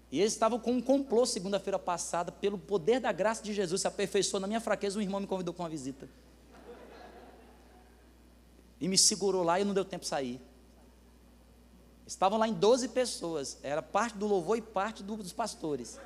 E 0.09 0.21
eles 0.21 0.31
estavam 0.31 0.57
com 0.57 0.71
um 0.71 0.81
complô 0.81 1.25
segunda-feira 1.25 1.77
passada, 1.77 2.31
pelo 2.31 2.57
poder 2.57 3.01
da 3.01 3.11
graça 3.11 3.43
de 3.43 3.53
Jesus, 3.53 3.81
se 3.81 3.87
aperfeiçoou 3.87 4.39
na 4.39 4.47
minha 4.47 4.61
fraqueza, 4.61 4.97
um 4.97 5.01
irmão 5.01 5.19
me 5.19 5.27
convidou 5.27 5.53
para 5.53 5.63
uma 5.63 5.69
visita. 5.69 6.07
E 8.79 8.87
me 8.87 8.97
segurou 8.97 9.43
lá 9.43 9.59
e 9.59 9.65
não 9.65 9.73
deu 9.73 9.83
tempo 9.83 10.03
de 10.03 10.07
sair. 10.07 10.39
Estavam 12.07 12.39
lá 12.39 12.47
em 12.47 12.53
12 12.53 12.87
pessoas, 12.87 13.59
era 13.61 13.81
parte 13.81 14.17
do 14.17 14.27
louvor 14.27 14.57
e 14.57 14.61
parte 14.61 15.03
do, 15.03 15.17
dos 15.17 15.33
pastores. 15.33 15.99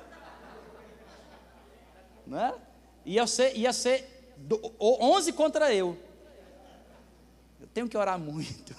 Não 2.26 2.40
é? 2.40 2.67
Ia 3.08 3.26
ser, 3.26 3.56
ia 3.56 3.72
ser 3.72 4.36
11 4.78 5.32
contra 5.32 5.72
eu. 5.72 5.96
Eu 7.58 7.66
tenho 7.68 7.88
que 7.88 7.96
orar 7.96 8.18
muito. 8.18 8.76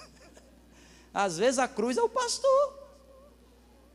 Às 1.12 1.36
vezes 1.36 1.58
a 1.58 1.66
cruz 1.66 1.96
é 1.96 2.02
o 2.02 2.08
pastor. 2.08 2.78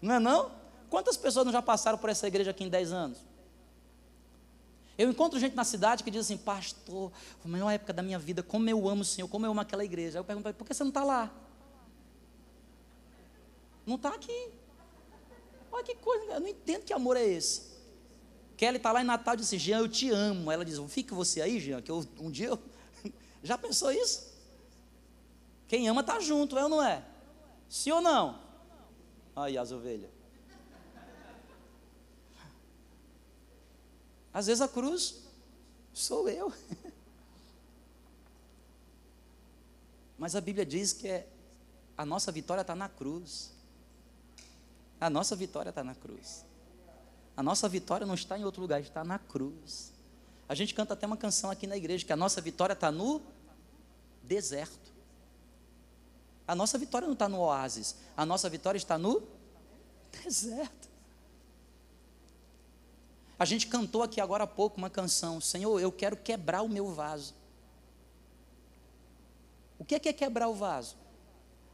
Não 0.01 0.15
é 0.15 0.19
não? 0.19 0.51
Quantas 0.89 1.15
pessoas 1.15 1.45
não 1.45 1.53
já 1.53 1.61
passaram 1.61 1.97
por 1.97 2.09
essa 2.09 2.27
igreja 2.27 2.51
aqui 2.51 2.65
em 2.65 2.69
10 2.69 2.91
anos? 2.91 3.19
Eu 4.97 5.09
encontro 5.09 5.39
gente 5.39 5.55
na 5.55 5.63
cidade 5.63 6.03
que 6.03 6.11
diz 6.11 6.25
assim, 6.25 6.37
pastor, 6.37 7.13
a 7.43 7.47
maior 7.47 7.69
época 7.71 7.93
da 7.93 8.03
minha 8.03 8.19
vida, 8.19 8.43
como 8.43 8.69
eu 8.69 8.89
amo 8.89 9.03
o 9.03 9.05
Senhor, 9.05 9.29
como 9.29 9.45
eu 9.45 9.51
amo 9.51 9.61
aquela 9.61 9.85
igreja. 9.85 10.17
Aí 10.17 10.19
eu 10.19 10.25
pergunto, 10.25 10.53
por 10.53 10.67
que 10.67 10.73
você 10.73 10.83
não 10.83 10.89
está 10.89 11.05
lá? 11.05 11.31
Não 13.85 13.95
está 13.95 14.09
aqui. 14.09 14.49
Olha 15.71 15.83
que 15.83 15.95
coisa, 15.95 16.25
eu 16.25 16.41
não 16.41 16.47
entendo 16.49 16.83
que 16.83 16.91
amor 16.91 17.15
é 17.15 17.23
esse. 17.23 17.74
Kelly 18.57 18.77
está 18.77 18.91
lá 18.91 19.01
em 19.01 19.05
Natal 19.05 19.33
e 19.33 19.37
diz 19.37 19.47
assim, 19.47 19.59
Jean, 19.59 19.79
eu 19.79 19.89
te 19.89 20.09
amo. 20.09 20.51
Ela 20.51 20.63
diz, 20.63 20.79
fica 20.89 21.13
você 21.13 21.41
aí, 21.41 21.59
Jean, 21.59 21.81
que 21.81 21.91
eu, 21.91 22.05
um 22.19 22.31
dia 22.31 22.47
eu... 22.47 22.59
Já 23.43 23.57
pensou 23.57 23.91
isso? 23.91 24.33
Quem 25.67 25.87
ama 25.87 26.01
está 26.01 26.19
junto, 26.19 26.57
é 26.57 26.63
ou 26.63 26.69
não 26.69 26.81
é? 26.81 27.03
Sim 27.67 27.91
ou 27.91 28.01
não? 28.01 28.39
Aí 29.35 29.57
as 29.57 29.71
ovelhas. 29.71 30.11
Às 34.33 34.47
vezes 34.47 34.61
a 34.61 34.67
cruz 34.67 35.23
sou 35.93 36.29
eu. 36.29 36.53
Mas 40.17 40.35
a 40.35 40.41
Bíblia 40.41 40.65
diz 40.65 40.93
que 40.93 41.07
é, 41.07 41.27
a 41.97 42.05
nossa 42.05 42.31
vitória 42.31 42.61
está 42.61 42.75
na 42.75 42.87
cruz. 42.87 43.51
A 44.99 45.09
nossa 45.09 45.35
vitória 45.35 45.69
está 45.69 45.83
na 45.83 45.95
cruz. 45.95 46.44
A 47.35 47.43
nossa 47.43 47.67
vitória 47.67 48.05
não 48.05 48.15
está 48.15 48.37
em 48.37 48.45
outro 48.45 48.61
lugar, 48.61 48.79
está 48.79 49.03
na 49.03 49.19
cruz. 49.19 49.91
A 50.47 50.55
gente 50.55 50.73
canta 50.73 50.93
até 50.93 51.05
uma 51.05 51.17
canção 51.17 51.49
aqui 51.51 51.67
na 51.67 51.75
igreja 51.75 52.05
que 52.05 52.13
a 52.13 52.15
nossa 52.15 52.39
vitória 52.39 52.73
está 52.73 52.91
no 52.91 53.21
deserto. 54.23 54.93
A 56.47 56.53
nossa 56.53 56.77
vitória 56.77 57.07
não 57.07 57.13
está 57.13 57.27
no 57.27 57.39
oásis, 57.39 57.95
a 58.15 58.25
nossa 58.25 58.49
vitória 58.49 58.77
está 58.77 58.97
no 58.97 59.23
deserto. 60.23 60.89
A 63.37 63.43
gente 63.43 63.67
cantou 63.67 64.01
aqui 64.01 64.21
agora 64.21 64.45
há 64.45 64.47
pouco 64.47 64.77
uma 64.77 64.89
canção: 64.89 65.41
Senhor, 65.41 65.79
eu 65.79 65.91
quero 65.91 66.15
quebrar 66.15 66.61
o 66.61 66.69
meu 66.69 66.93
vaso. 66.93 67.33
O 69.77 69.83
que 69.83 69.95
é, 69.95 69.99
que 69.99 70.07
é 70.07 70.13
quebrar 70.13 70.47
o 70.47 70.53
vaso? 70.53 70.95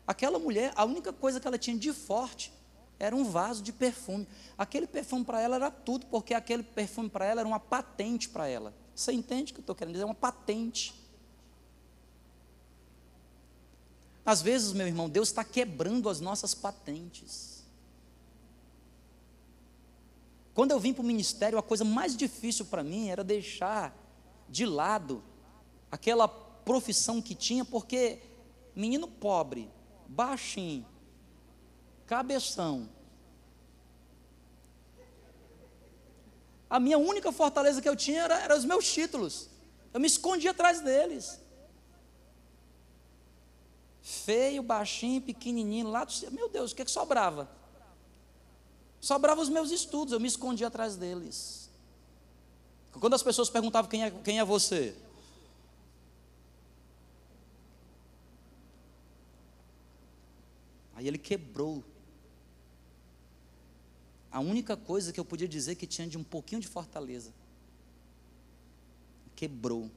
Aquela 0.07 0.39
mulher, 0.39 0.73
a 0.75 0.83
única 0.83 1.13
coisa 1.13 1.39
que 1.39 1.47
ela 1.47 1.57
tinha 1.57 1.77
de 1.77 1.93
forte 1.93 2.51
era 3.01 3.15
um 3.15 3.23
vaso 3.23 3.63
de 3.63 3.73
perfume. 3.73 4.27
Aquele 4.55 4.85
perfume 4.85 5.25
para 5.25 5.41
ela 5.41 5.55
era 5.55 5.71
tudo, 5.71 6.05
porque 6.05 6.35
aquele 6.35 6.61
perfume 6.61 7.09
para 7.09 7.25
ela 7.25 7.41
era 7.41 7.47
uma 7.47 7.59
patente 7.59 8.29
para 8.29 8.47
ela. 8.47 8.75
Você 8.95 9.11
entende 9.11 9.51
o 9.51 9.55
que 9.55 9.59
eu 9.59 9.63
estou 9.63 9.75
querendo 9.75 9.93
dizer? 9.93 10.03
É 10.03 10.05
uma 10.05 10.13
patente. 10.13 10.93
Às 14.23 14.43
vezes, 14.43 14.71
meu 14.71 14.85
irmão, 14.85 15.09
Deus 15.09 15.29
está 15.29 15.43
quebrando 15.43 16.09
as 16.09 16.19
nossas 16.19 16.53
patentes. 16.53 17.63
Quando 20.53 20.69
eu 20.69 20.79
vim 20.79 20.93
para 20.93 21.01
o 21.01 21.05
ministério, 21.05 21.57
a 21.57 21.63
coisa 21.63 21.83
mais 21.83 22.15
difícil 22.15 22.65
para 22.65 22.83
mim 22.83 23.09
era 23.09 23.23
deixar 23.23 23.97
de 24.47 24.63
lado 24.63 25.23
aquela 25.89 26.27
profissão 26.27 27.19
que 27.19 27.33
tinha, 27.33 27.65
porque 27.65 28.21
menino 28.75 29.07
pobre, 29.07 29.71
baixinho, 30.07 30.85
cabeção. 32.11 32.89
A 36.69 36.77
minha 36.77 36.97
única 36.97 37.31
fortaleza 37.31 37.81
que 37.81 37.87
eu 37.87 37.95
tinha 37.95 38.23
era, 38.23 38.37
era 38.41 38.57
os 38.57 38.65
meus 38.65 38.85
títulos. 38.91 39.47
Eu 39.93 39.99
me 40.01 40.07
escondia 40.07 40.51
atrás 40.51 40.81
deles. 40.81 41.39
Feio, 44.01 44.61
baixinho, 44.61 45.21
pequenininho, 45.21 45.87
lá 45.87 46.03
do 46.03 46.11
Meu 46.31 46.49
Deus, 46.49 46.73
o 46.73 46.75
que, 46.75 46.81
é 46.81 46.85
que 46.85 46.91
sobrava? 46.91 47.49
Sobrava 48.99 49.39
os 49.39 49.47
meus 49.47 49.71
estudos, 49.71 50.11
eu 50.11 50.19
me 50.19 50.27
escondia 50.27 50.67
atrás 50.67 50.97
deles. 50.97 51.69
Quando 52.99 53.13
as 53.13 53.23
pessoas 53.23 53.49
perguntavam 53.49 53.89
quem 53.89 54.03
é, 54.03 54.11
quem 54.11 54.37
é 54.37 54.43
você, 54.43 54.97
Aí 60.93 61.07
ele 61.07 61.17
quebrou. 61.17 61.83
A 64.31 64.39
única 64.39 64.77
coisa 64.77 65.11
que 65.11 65.19
eu 65.19 65.25
podia 65.25 65.47
dizer 65.47 65.75
que 65.75 65.85
tinha 65.85 66.07
de 66.07 66.17
um 66.17 66.23
pouquinho 66.23 66.61
de 66.61 66.67
fortaleza. 66.67 67.33
Quebrou. 69.35 69.89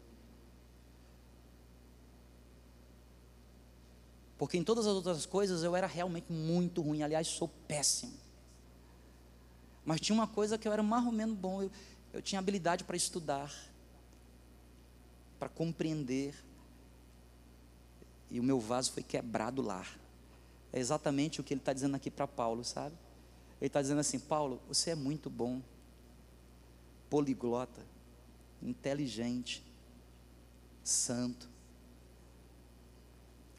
Porque 4.36 4.58
em 4.58 4.64
todas 4.64 4.86
as 4.86 4.94
outras 4.94 5.24
coisas 5.24 5.62
eu 5.62 5.76
era 5.76 5.86
realmente 5.86 6.32
muito 6.32 6.82
ruim, 6.82 7.02
aliás, 7.02 7.28
sou 7.28 7.48
péssimo. 7.68 8.12
Mas 9.84 10.00
tinha 10.00 10.14
uma 10.14 10.26
coisa 10.26 10.58
que 10.58 10.66
eu 10.66 10.72
era 10.72 10.82
mais 10.82 11.04
ou 11.06 11.12
menos 11.12 11.36
bom, 11.36 11.62
eu, 11.62 11.70
eu 12.12 12.20
tinha 12.20 12.38
habilidade 12.38 12.82
para 12.82 12.96
estudar, 12.96 13.54
para 15.38 15.48
compreender. 15.48 16.34
E 18.30 18.40
o 18.40 18.42
meu 18.42 18.58
vaso 18.58 18.92
foi 18.92 19.02
quebrado 19.02 19.62
lá. 19.62 19.86
É 20.72 20.80
exatamente 20.80 21.40
o 21.40 21.44
que 21.44 21.54
ele 21.54 21.60
está 21.60 21.72
dizendo 21.72 21.94
aqui 21.94 22.10
para 22.10 22.26
Paulo, 22.26 22.64
sabe? 22.64 22.96
Ele 23.64 23.68
está 23.68 23.80
dizendo 23.80 24.00
assim: 24.00 24.18
Paulo, 24.18 24.60
você 24.68 24.90
é 24.90 24.94
muito 24.94 25.30
bom, 25.30 25.62
poliglota, 27.08 27.80
inteligente, 28.62 29.64
santo. 30.82 31.48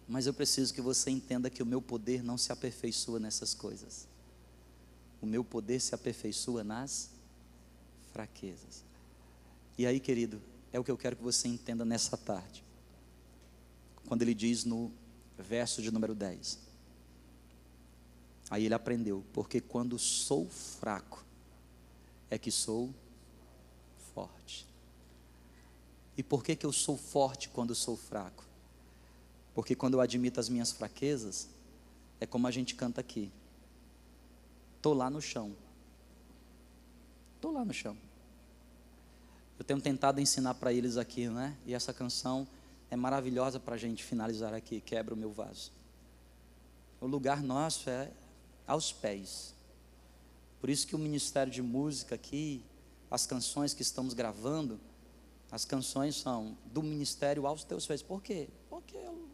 Mas 0.08 0.28
eu 0.28 0.34
preciso 0.36 0.72
que 0.72 0.80
você 0.80 1.10
entenda 1.10 1.50
que 1.50 1.64
o 1.64 1.66
meu 1.66 1.82
poder 1.82 2.22
não 2.22 2.38
se 2.38 2.52
aperfeiçoa 2.52 3.20
nessas 3.20 3.56
coisas. 3.56 4.08
O 5.20 5.26
meu 5.26 5.44
poder 5.44 5.80
se 5.80 5.96
aperfeiçoa 5.96 6.64
nas 6.64 7.10
fraquezas. 8.14 8.84
E 9.76 9.88
aí, 9.88 10.00
querido, 10.00 10.40
é 10.72 10.80
o 10.80 10.84
que 10.84 10.92
eu 10.92 10.98
quero 11.00 11.16
que 11.16 11.24
você 11.24 11.48
entenda 11.48 11.84
nessa 11.84 12.16
tarde. 12.16 12.64
Quando 14.08 14.22
ele 14.22 14.36
diz 14.36 14.66
no 14.66 14.92
verso 15.36 15.82
de 15.82 15.90
número 15.90 16.14
10: 16.14 16.60
Aí 18.50 18.66
ele 18.66 18.74
aprendeu, 18.74 19.24
porque 19.34 19.60
quando 19.60 19.98
sou 19.98 20.48
fraco, 20.50 21.24
é 22.30 22.38
que 22.38 22.52
sou 22.52 22.94
forte. 24.14 24.68
E 26.18 26.24
por 26.24 26.44
que, 26.44 26.56
que 26.56 26.66
eu 26.66 26.72
sou 26.72 26.98
forte 26.98 27.50
quando 27.50 27.74
sou 27.76 27.98
fraco? 27.98 28.46
Porque 29.54 29.76
quando 29.76 29.96
eu 29.96 30.02
admito 30.02 30.40
as 30.40 30.50
minhas 30.50 30.72
fraquezas, 30.72 31.50
é 32.20 32.26
como 32.26 32.48
a 32.48 32.52
gente 32.52 32.76
canta 32.76 33.02
aqui. 33.02 33.32
Estou 34.78 34.94
lá 34.94 35.10
no 35.10 35.22
chão. 35.22 35.56
Estou 37.36 37.52
lá 37.52 37.66
no 37.66 37.74
chão. 37.74 37.98
Eu 39.58 39.66
tenho 39.66 39.82
tentado 39.82 40.20
ensinar 40.20 40.56
para 40.56 40.72
eles 40.74 40.98
aqui, 40.98 41.28
né? 41.30 41.58
E 41.66 41.74
essa 41.74 41.94
canção 41.94 42.48
é 42.90 42.96
maravilhosa 42.96 43.60
para 43.60 43.76
a 43.76 43.78
gente 43.78 44.04
finalizar 44.04 44.54
aqui. 44.54 44.82
Quebra 44.82 45.14
o 45.14 45.18
meu 45.18 45.32
vaso. 45.32 45.72
O 47.00 47.08
lugar 47.08 47.42
nosso 47.42 47.90
é 47.90 48.12
aos 48.68 48.92
pés. 48.92 49.54
Por 50.60 50.70
isso 50.70 50.88
que 50.88 50.96
o 50.96 51.00
ministério 51.00 51.52
de 51.52 51.62
música 51.62 52.16
aqui, 52.16 52.64
as 53.10 53.26
canções 53.26 53.74
que 53.74 53.82
estamos 53.82 54.14
gravando, 54.14 54.80
as 55.52 55.64
canções 55.64 56.16
são 56.16 56.58
do 56.66 56.82
ministério 56.82 57.46
aos 57.46 57.64
teus 57.64 57.86
pés. 57.86 58.02
Por 58.02 58.22
quê? 58.22 58.50
Porque 58.70 58.98
é 58.98 59.10
o, 59.10 59.28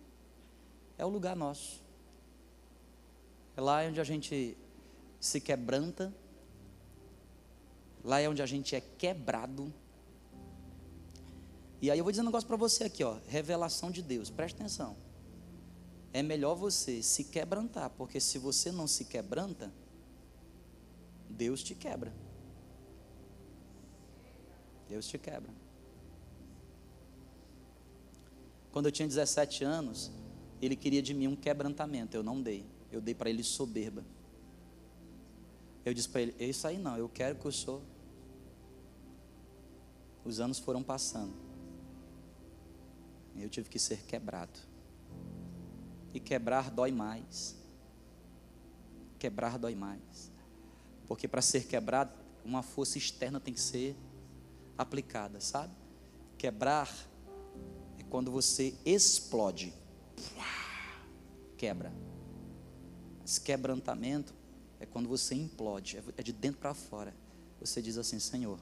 é 0.98 1.06
lugar 1.06 1.36
nosso. 1.36 1.82
É 3.56 3.62
lá 3.62 3.82
onde 3.84 4.00
a 4.00 4.04
gente 4.04 4.58
se 5.20 5.40
quebranta, 5.40 6.14
lá 8.04 8.20
é 8.20 8.28
onde 8.28 8.42
a 8.42 8.46
gente 8.46 8.76
é 8.76 8.82
quebrado. 8.82 9.74
E 11.82 11.90
aí 11.90 11.98
eu 11.98 12.04
vou 12.04 12.12
dizer 12.12 12.22
um 12.22 12.26
negócio 12.26 12.48
para 12.48 12.58
você 12.58 12.84
aqui, 12.84 13.04
ó, 13.04 13.18
revelação 13.28 13.90
de 13.90 14.02
Deus, 14.02 14.30
presta 14.30 14.62
atenção 14.62 15.11
é 16.14 16.22
melhor 16.22 16.55
você 16.55 17.01
se 17.01 17.26
quebrantar, 17.26 17.89
porque 17.91 18.20
se 18.20 18.38
você 18.38 18.72
não 18.72 18.88
se 18.88 19.05
quebranta, 19.05 19.72
Deus 21.30 21.64
te 21.64 21.74
quebra. 21.74 22.14
Deus 24.89 25.07
te 25.07 25.18
quebra. 25.18 25.53
Quando 28.72 28.88
eu 28.88 28.91
tinha 28.91 29.07
17 29.07 29.64
anos, 29.64 30.12
ele 30.62 30.76
queria 30.76 31.01
de 31.01 31.14
mim 31.14 31.28
um 31.28 31.36
quebrantamento, 31.36 32.16
eu 32.16 32.24
não 32.24 32.41
dei. 32.41 32.66
Eu 32.91 32.99
dei 32.99 33.16
para 33.16 33.30
ele 33.30 33.43
soberba. 33.43 34.03
Eu 35.86 35.93
disse 35.93 36.09
para 36.09 36.22
ele: 36.22 36.36
Isso 36.39 36.68
aí 36.68 36.78
não, 36.78 36.97
eu 36.97 37.07
quero 37.07 37.36
que 37.36 37.47
o 37.47 37.51
senhor. 37.51 37.82
Os 40.24 40.39
anos 40.39 40.59
foram 40.59 40.84
passando. 40.84 41.34
Eu 43.36 43.49
tive 43.49 43.70
que 43.70 43.80
ser 43.80 44.03
quebrado. 44.03 44.71
E 46.14 46.20
quebrar 46.20 46.70
dói 46.70 46.91
mais. 46.91 47.55
Quebrar 49.18 49.57
dói 49.57 49.76
mais. 49.76 50.32
Porque 51.07 51.28
para 51.28 51.41
ser 51.41 51.68
quebrado, 51.68 52.12
uma 52.43 52.64
força 52.64 52.97
externa 52.97 53.39
tem 53.39 53.53
que 53.53 53.59
ser 53.59 53.95
aplicada, 54.78 55.39
sabe? 55.39 55.74
Quebrar 56.38 56.89
é 57.99 58.03
quando 58.03 58.32
você 58.32 58.76
explode. 58.86 59.74
Quebra. 61.57 61.93
Mas 63.20 63.38
quebrantamento 63.38 64.34
é 64.80 64.86
quando 64.86 65.07
você 65.07 65.36
implode, 65.36 66.01
é 66.18 66.24
de 66.24 66.34
dentro 66.34 66.59
para 66.59 66.74
fora. 66.74 67.14
Você 67.59 67.82
diz 67.82 67.97
assim: 67.97 68.20
Senhor, 68.20 68.59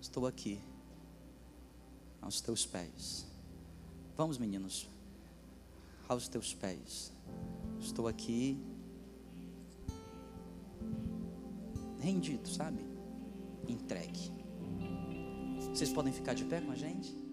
estou 0.00 0.26
aqui, 0.26 0.60
aos 2.20 2.40
teus 2.40 2.66
pés. 2.66 3.26
Vamos, 4.16 4.36
meninos 4.36 4.88
aos 6.08 6.28
teus 6.28 6.54
pés. 6.54 7.12
Estou 7.80 8.08
aqui 8.08 8.58
rendido, 12.00 12.48
sabe? 12.48 12.84
Entregue. 13.68 14.32
Vocês 15.72 15.92
podem 15.92 16.12
ficar 16.12 16.34
de 16.34 16.44
pé 16.44 16.60
com 16.60 16.70
a 16.70 16.76
gente? 16.76 17.25